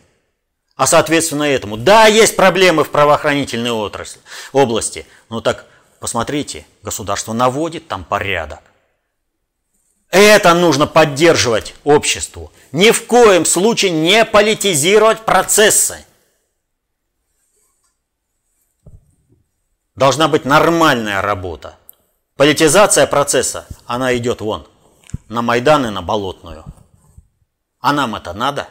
[0.75, 4.21] А соответственно этому, да, есть проблемы в правоохранительной отрасли,
[4.53, 5.67] области, но так
[6.01, 8.61] посмотрите, государство наводит там порядок.
[10.11, 12.53] Это нужно поддерживать обществу.
[12.73, 16.05] Ни в коем случае не политизировать процессы.
[19.95, 21.77] Должна быть нормальная работа.
[22.37, 24.67] Политизация процесса, она идет вон,
[25.29, 26.65] на Майдан и на Болотную.
[27.81, 28.69] А нам это надо?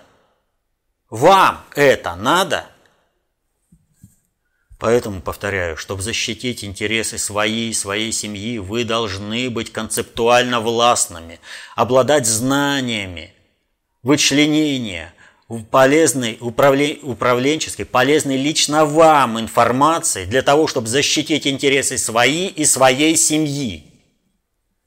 [1.10, 2.66] Вам это надо?
[4.80, 11.40] Поэтому повторяю, чтобы защитить интересы своей и своей семьи, вы должны быть концептуально властными,
[11.76, 13.34] обладать знаниями,
[14.04, 15.16] вычленения,
[15.72, 23.16] полезной, управлен, управленческой, полезной лично вам информации для того, чтобы защитить интересы свои и своей
[23.16, 23.84] семьи.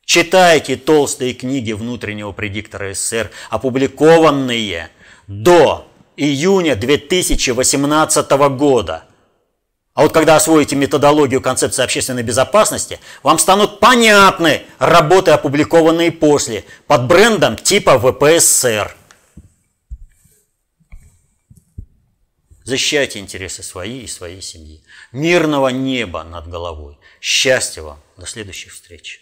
[0.05, 4.91] Читайте толстые книги внутреннего предиктора СССР, опубликованные
[5.27, 9.05] до июня 2018 года–
[10.01, 17.07] а вот когда освоите методологию концепции общественной безопасности, вам станут понятны работы, опубликованные после, под
[17.07, 18.97] брендом типа ВПСР.
[22.65, 24.83] Защищайте интересы свои и своей семьи.
[25.13, 26.99] Мирного неба над головой.
[27.21, 28.01] Счастья вам.
[28.17, 29.20] До следующих встреч.